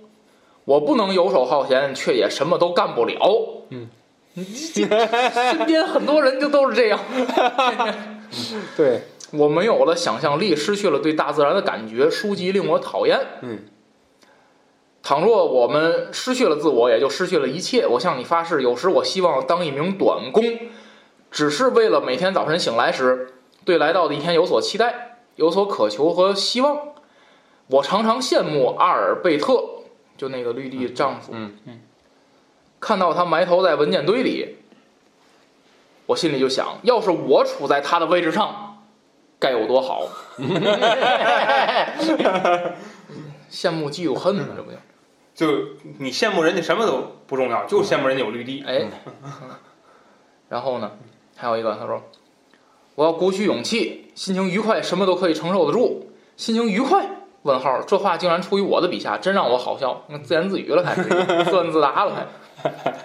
[0.65, 3.17] 我不能游手好闲，却也什么都干不了。
[3.71, 3.89] 嗯，
[4.53, 6.99] 身边很多人就都是这样。
[8.77, 13.21] 对，我没有了想象力，失去了对大自然的感觉，书籍令我讨厌。
[13.43, 13.61] 嗯，
[15.05, 17.87] 倘若我们失去了自我，也就失去了一切。
[17.87, 20.43] 我向你发誓，有时我希望当一名短工，
[21.31, 26.77] 只是为了每天早晨醒来时，对来到的一天有所期待，有所渴求和希望。
[27.69, 29.63] 我常常羡慕阿尔贝特，
[30.17, 31.81] 就那个绿地丈夫，嗯嗯，
[32.79, 34.57] 看到他埋头在文件堆里，
[36.07, 38.85] 我心里就想，要是我处在他的位置上，
[39.39, 40.07] 该有多好。
[43.51, 44.77] 羡慕嫉妒恨嘛，这不就？
[45.35, 45.47] 就
[45.99, 48.65] 你羡慕人家什么都不重要，就羡慕人家有绿地。
[48.67, 48.87] 哎，
[50.49, 50.93] 然后呢，
[51.37, 52.03] 还有一个，他说，
[52.95, 56.11] 我要鼓起勇气，心情愉快，什么都可以承受得住。
[56.37, 57.07] 心情愉快？
[57.47, 60.03] 问号，这话竟然出于我的笔下，真让我好笑。
[60.09, 61.05] 那自言自语了，开始
[61.45, 62.27] 自问自答了，还。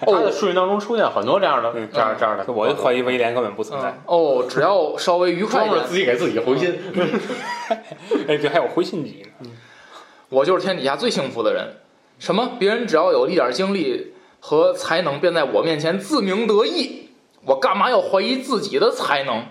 [0.00, 3.94] 他 的顺序当中出现很多这样的、嗯这样这样的，我就怀疑威廉根本不存在嗯。
[4.06, 6.76] 哦，只要稍微愉快一点，自己给自己回信。
[8.26, 9.48] 哎，对，还有回信机呢。
[10.30, 11.76] 我就是天底下最幸福的人。
[12.18, 12.52] 什么？
[12.58, 17.10] 别人只要有一点经历和才能，便在我面前自鸣得意。
[17.44, 19.44] 我干嘛要怀疑自己的才能？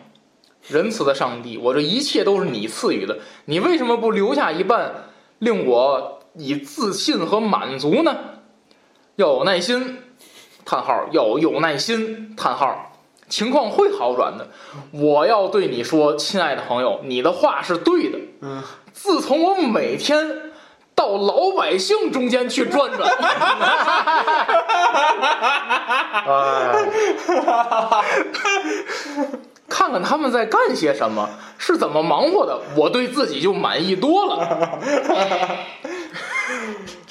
[0.68, 5.09] 仁慈的上帝，我这一切都是你赐予的，你为什么不留下一半，
[5.39, 8.16] 令我以自信和满足呢？
[9.16, 9.99] 要有耐心，
[10.66, 12.93] 叹号，要有耐心，叹号，
[13.28, 14.47] 情况会好转的。
[14.91, 18.20] 我要对你说，亲爱的朋友，你的话是对的。
[18.41, 20.53] 嗯，自从我每天
[20.95, 23.09] 到老百姓中间去转转，
[26.28, 26.88] 哎，
[29.72, 34.80] 看看他们在干些什么，是怎么忙活的，我对自己就满意多了。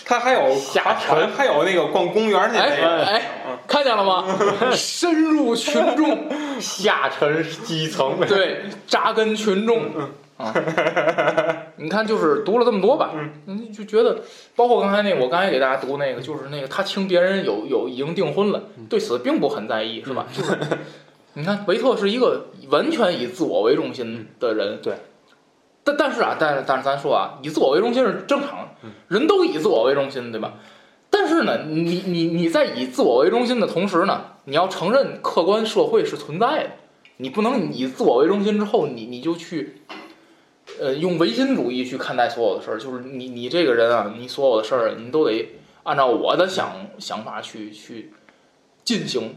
[0.04, 3.22] 他还有下沉还有那个逛公园那哎个，哎，
[3.66, 4.24] 看见了吗？
[4.74, 6.28] 深入群众，
[6.61, 9.84] 下沉基层，对，扎根群众
[10.36, 10.52] 啊。
[11.76, 13.12] 你看，就是读了这么多吧，
[13.46, 14.18] 你就觉得，
[14.56, 20.26] 包括刚才那，我刚才给大家读那个，就是那个他听别人有有已经订婚了，对此并不很在意，是吧？
[20.36, 20.58] 就是，
[21.35, 24.95] 你看维特是一个完全以自我为中心的人，对。
[25.83, 30.55] 但但是啊，但是但是咱说啊，以自我为中心是正常的，人都以自我为中心，对吧？
[31.09, 36.70] 但是呢，你你你在以自我为中心的同时呢，你要承认客观社会是存在的，
[37.16, 39.81] 你不能以自我为中心之后，你你就去，
[40.78, 45.49] 呃，用唯心主义去看待所有的事儿，就是你你这个人啊，你所有的事儿你都得
[45.85, 48.12] 按照我的想想法去去
[48.85, 49.37] 进行。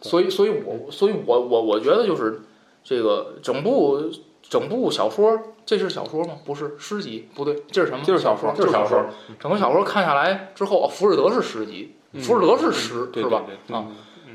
[0.00, 2.42] 所以，所以我，所以我我我觉得就是
[2.84, 4.10] 这个整部
[4.42, 6.34] 整部小说，这是小说吗？
[6.44, 8.04] 不是诗集，不对，这是什么？
[8.04, 9.04] 就是小说就是小说。
[9.38, 13.42] 整个小说看下来之后，哦，福尔德是诗集，福尔德是诗，对是吧？？
[13.72, 13.86] 啊，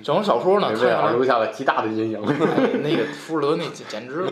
[0.03, 2.21] 整个小说呢，看下来，留下了极大的阴影。
[2.23, 4.31] 哎那个福尔德那简简直了，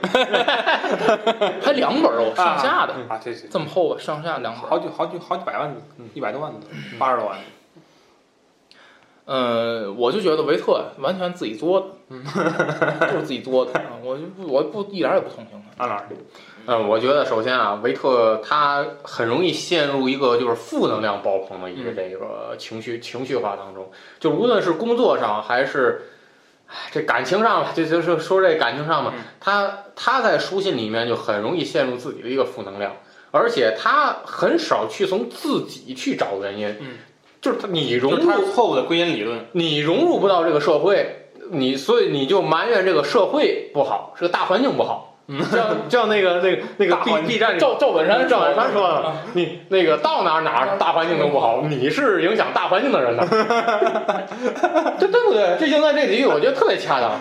[1.61, 4.69] 还两本哦， 上下的啊，这这这么厚吧，上下两本。
[4.69, 5.81] 好几好几好几百万字，
[6.13, 6.67] 一百多万字，
[6.99, 7.43] 八十多万字。
[9.31, 11.79] 呃，我就觉得维特完全自己作
[12.09, 15.83] 的， 就是自己作的，啊我就不我不一点也不同情他。
[15.85, 16.07] 按哪儿？
[16.67, 26.01] 嗯，我觉得首先啊，维特他很容易陷入一个就是负能量爆棚的一个这个情绪、情绪化当中，就无论是工作上还是。
[26.67, 32.93] 唉这感情上吧，就就是说这感情上吧，嗯他他在书信里面就很容易陷入自己的一个负能量，
[33.31, 36.97] 而且他很少去从自己去找原因，嗯，
[37.41, 39.39] 就是他你融入错误的归因理论。
[39.53, 45.07] 你融入不到这个社会，你所以你就埋怨这个社会不好，是个大环境不好。
[45.49, 53.25] 像像那个那个那个大 B 环 B 站赵赵本山赵本山说的，你那个到哪儿哪儿大环境都不好，你是影响大环境的人呢
[54.99, 55.55] 这对不对？
[55.57, 57.11] 这用在这里，我觉得特别恰当。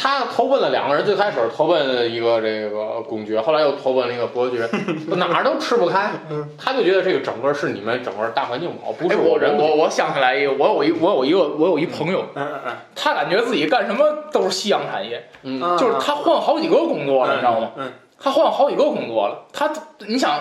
[0.00, 4.68] 他投奔了两个人，最开始投奔一个这个公爵，后来又投奔了一个伯爵，
[5.16, 6.12] 哪儿都吃不开。
[6.56, 15.28] 他就觉得这个整个是你们整个大环境不好，不哎，是我人不好我我想起来一个，我有一我有一个我有一朋友，嗯嗯他感觉自己干什么都是夕阳产业，
[15.76, 17.72] 就是他换好几个工作了，你知道吗？
[17.76, 19.68] 嗯，他换好几个工作了，他
[20.06, 20.38] 你想，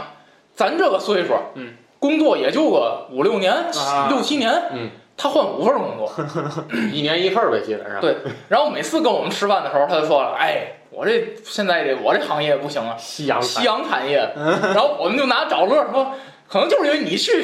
[0.54, 4.08] 咱这个岁数，嗯，工作也就个五六年、啊。
[4.10, 6.12] 六七年，嗯，他换五份工作，
[6.94, 8.00] 一年一份呗，基本上。
[8.00, 8.16] 对
[8.48, 16.14] 然后每次跟我们吃饭的时候，他就说了，哎，我这现在这我这行业不行了，夕阳夕阳产业， 然后我们就拿找乐说。
[16.50, 17.44] 可能就是因为你去，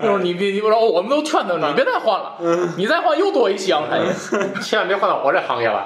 [0.00, 2.36] 就是你别你，然后我们都劝他，你别再换了，
[2.76, 4.06] 你再换又多一夕阳产业。
[4.62, 5.84] 千万别换到我这行业来。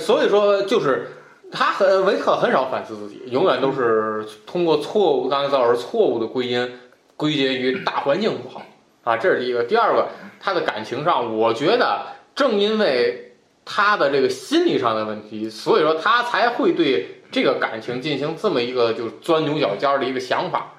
[0.00, 1.21] 所以说，就是
[1.52, 6.78] 他很维特很少反思自己，永远都是通过错误，刚才造成错误的归因，
[7.16, 8.62] 归结于大环境不好
[9.04, 9.64] 啊，这是第一个。
[9.64, 10.08] 第二个，
[10.40, 13.34] 他的感情上，我觉得正因为
[13.64, 20.72] 他的这个心理上的问题，所以说他才会对这个感情进行这么一个就是钻牛角尖儿的一个想法。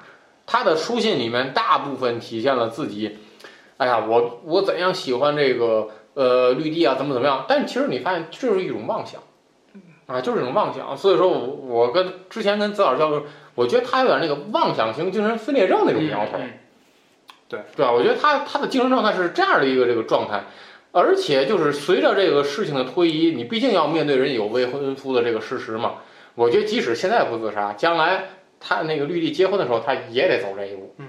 [0.45, 3.17] 他的书信里面大部分体现了自己，
[3.77, 7.45] 哎呀，我我怎样喜欢这个呃绿地啊，怎么怎么样？
[7.47, 9.21] 但其实你发现这是一种妄想，
[10.13, 10.95] 啊，就是一种妄想。
[10.95, 13.23] 所以说我我跟之前跟子老师交流，
[13.55, 16.49] 我觉得他有点那个妄想型精神分裂症那种苗头，嗯
[17.49, 17.91] 对对吧？
[17.91, 20.43] 我觉得他他的精神状态是这样的一个这个状态，
[20.91, 25.95] 而且就是随着这个事情的推移，你毕竟要面对人有未婚夫的这个事实嘛。
[26.35, 28.23] 我觉得即使现在不自杀，将来
[28.59, 31.07] 他那个绿地结婚的时候，他也得走这一步嗯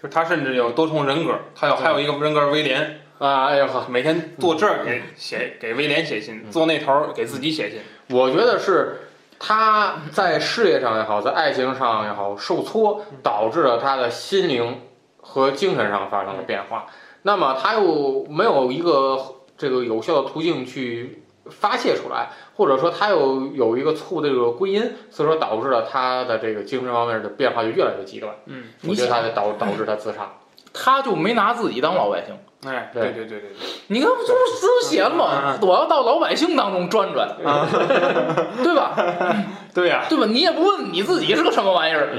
[0.00, 3.46] 就是他甚至有多重人格，他有还有一个人格威廉，啊！
[3.46, 7.80] 哎呀呵，每天坐这儿给写给威廉写信，坐那头儿给自己写信。
[8.12, 9.08] 我觉得是
[9.38, 14.82] 他在事业上也好，在爱情上也好受挫，导致了他的心灵
[15.20, 16.86] 和精神上发生了变化。
[17.22, 19.18] 那么他又没有一个
[19.56, 28.34] 这个有效的途径去发泄出来，或者说他又有一个错误的这个归因，所以说导致了他的这个精神方面的变化就越来越极端。
[28.46, 30.30] 嗯，我觉得他就导导致他自杀。
[30.74, 32.34] 他就没拿自己当老百姓。
[32.66, 33.50] 哎，对对对对对，
[33.88, 35.58] 你看，这不是写了吗？
[35.62, 37.28] 我要到老百姓当中转转，
[38.62, 38.94] 对吧？
[39.74, 40.26] 对呀，对吧？
[40.26, 42.16] 你也不问你自己是个什么玩意儿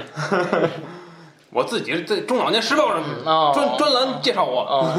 [1.50, 3.54] 我自己在中老年时报上啊？
[3.54, 4.94] 专专栏介绍我啊，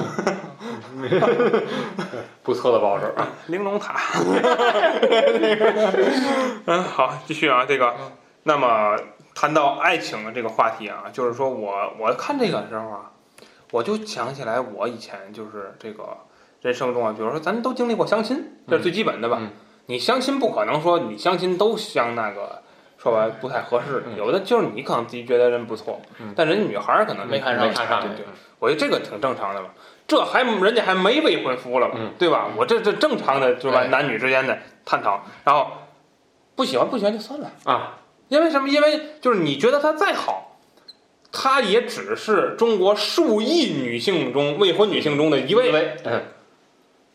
[2.43, 3.97] 不错的报纸啊，玲珑塔。
[6.67, 7.93] 嗯，好，继续啊，这个，
[8.45, 8.97] 那么
[9.35, 13.11] 谈到爱情的这个话题啊，就是说我我看这个时候啊，
[13.75, 16.17] 我就想起来我以前就是这个
[16.63, 19.39] 人生中啊，比如说咱都经历过相亲，这是最基本的吧？
[19.41, 19.51] 嗯
[19.87, 22.63] 你相亲不可能说你相亲都相那个。
[22.97, 28.25] 说白了不太合适，嗯有的就是你可能自己觉得人不错，嗯但人家女孩儿可能没看上没看上对对，
[28.61, 29.75] 我觉得这个挺正常的吧。
[30.07, 32.49] 这还人家还没未婚夫了嘛，嗯对吧？
[32.57, 33.85] 我这这正常的，就是吧？
[33.89, 34.57] 男女之间的
[34.87, 35.67] 探讨，然后
[36.55, 37.99] 不喜欢不喜欢就算了啊。
[38.29, 38.71] 因为什么？
[38.71, 40.54] 因为就是你觉得他再好，
[41.35, 46.23] 他也只是中国数亿女性中未婚女性中的一位，嗯，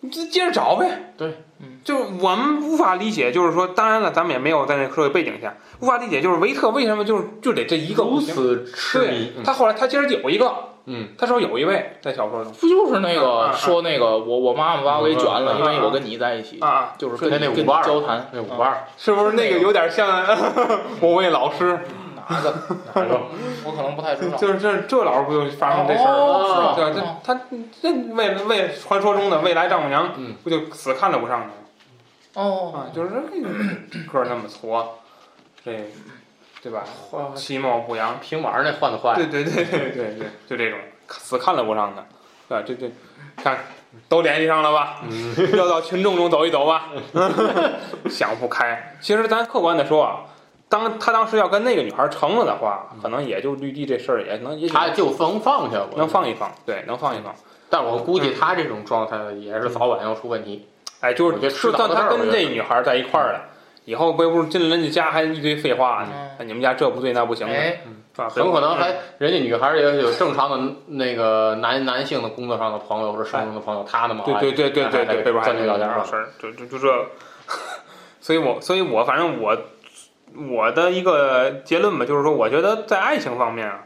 [0.02, 1.14] 你就接着找呗。
[1.18, 8.20] 对，嗯，就是我们无法理解，就是说，当然了，咱们也没有在那个社会背景下，无法理解，就是维特为什么就是就得这一个如？
[8.20, 10.54] 此痴对迷，，他后来他接着有一个，
[10.86, 12.54] 嗯，他说有一位在小说中。
[12.54, 20.26] 不就是那个说那个我我妈妈把我给卷了，因为我跟你在一起啊，啊，就是跟那跟你跟你五八交谈，那五八二，是不是那个有点像
[21.02, 21.80] 某位老师？
[22.30, 22.54] 哪个？
[22.94, 23.20] 哪个？
[23.66, 24.38] 我可能不太知道。
[24.38, 26.08] 就是这这老师不就发生这事儿？
[26.08, 27.42] 吗对这他
[27.82, 31.48] 这为了为传说中的未来丈母娘嗯，不就死看了不上吗？
[32.36, 33.50] 哦，啊，就是这个
[34.12, 34.86] 个儿那么矬，
[35.66, 35.92] 这
[36.62, 36.84] 对吧？
[37.36, 42.06] 其貌不扬，平板儿那换的坏，对对对对对对，就这种死看了不上的，
[42.48, 42.64] 对吧？
[42.68, 42.92] 这这
[43.42, 43.58] 看
[44.08, 45.02] 都联系上了吧？
[45.10, 46.90] 嗯，要到群众中走一走吧，
[48.10, 48.96] 想不开。
[49.02, 50.20] 其实咱客观的说啊，
[50.70, 57.34] 当他当时要跟那个女孩成了的话，可能也就绿地这事儿也能也许他就能放下，我能放一放，对，能放一放。
[57.70, 60.68] 但我估计他这种状态也是早晚要出问题。
[61.02, 63.42] 哎，就是是当他跟迟早的事儿我觉得这女孩在一块儿了，
[63.86, 66.10] 以后不不进了人家家还一堆废话呢？
[66.14, 67.82] 嗯哎你们家这不对那不行的，哎，
[68.30, 77.06] 很可能还人家女孩也有正常的那个男男性的工作上的朋友或者生活中的朋友，他的嘛对对对对对对，背后还钻这聊事儿，就就就这，
[78.22, 79.58] 所以我所以我反正我
[80.52, 83.84] 我的一个结论吧，就是说，我觉得在爱情方面啊，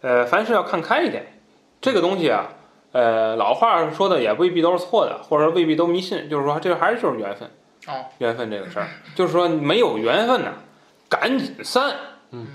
[0.00, 1.40] 呃，凡事要看开一点，
[1.80, 2.48] 这个东西啊，
[2.92, 7.48] 呃，老话说的也未必都是错的，或者说未必都迷信，就是说这个还是就是缘分，
[7.88, 10.52] 哦，缘分这个事儿，就是说没有缘分呢，
[11.08, 11.94] 赶紧散，
[12.30, 12.46] 嗯，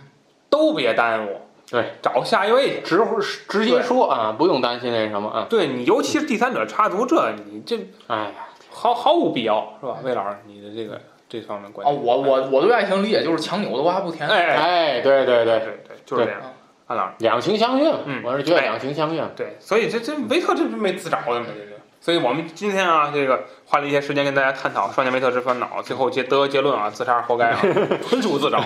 [0.50, 2.98] 都别耽误，对，找下一位去。
[2.98, 3.04] 直
[3.48, 5.48] 直接说啊，不用担心那什么啊。
[5.50, 7.78] 对你，尤其是第三者插足，这你这
[8.08, 8.32] 哎呀，
[8.72, 9.98] 毫毫无必要，是吧？
[10.04, 11.00] 魏老师，你的这个
[11.30, 12.04] 这方面观哦，点？
[12.04, 14.28] 我我我对爱情理解就是强扭的瓜不甜。
[14.28, 16.50] 哎哎，哎，对对对，对对，就是这样对。
[16.88, 19.24] 安老师，两情相悦嘛嗯，我是觉得两情相悦。
[19.36, 21.46] 对，所以这这维特这没自找的吗？
[21.48, 27.60] 这个，所以我们今天啊，这个花了一些时间跟大家探讨《少年维特之烦恼》，最后结得结论啊，自杀活该啊，
[28.10, 28.58] 纯属自找。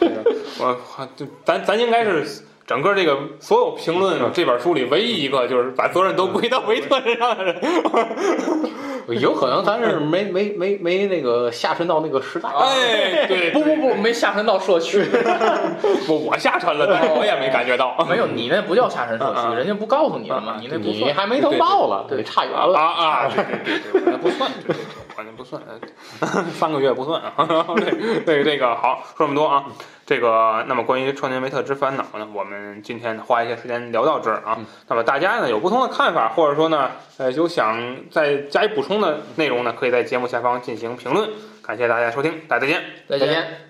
[0.00, 0.24] 这个
[0.58, 0.76] 我
[1.14, 2.42] 就咱咱应该是。
[2.66, 7.54] 整个这个所有评论这本书里，唯一一个就是把责任都归到维特身上的人。
[9.14, 12.48] 有可能咱是没没没没那个下沉到那个时代。
[12.48, 15.04] 哎，对，不不不，没下沉到社区，
[16.06, 17.96] 不，我下沉了，但是我也没感觉到。
[18.08, 20.62] 没有，你那不叫下沉社区，人家不告诉你了吗嗯？
[20.62, 20.76] 你那。
[20.86, 22.78] 你还没等到了，对对，差远啊了。
[22.78, 23.26] 啊！
[23.26, 24.84] 啊对对对，我那不算，对对对，
[25.16, 25.60] 我那不算，
[26.52, 27.32] 三个月不算啊。
[27.76, 29.64] 对对，这个好，说这么多啊。
[30.06, 34.56] 这个，那么关于《创年维特之烦恼》呢，我们今天花一些时间聊到这儿啊。
[34.86, 37.76] 那么大家呢有不同的看法，或者说呢，呃，有想
[38.08, 41.28] 再加以补充的内容呢，可以在节目下方进行评论。
[41.60, 42.82] 感谢大家收听，大家再见。
[43.08, 43.65] 再见。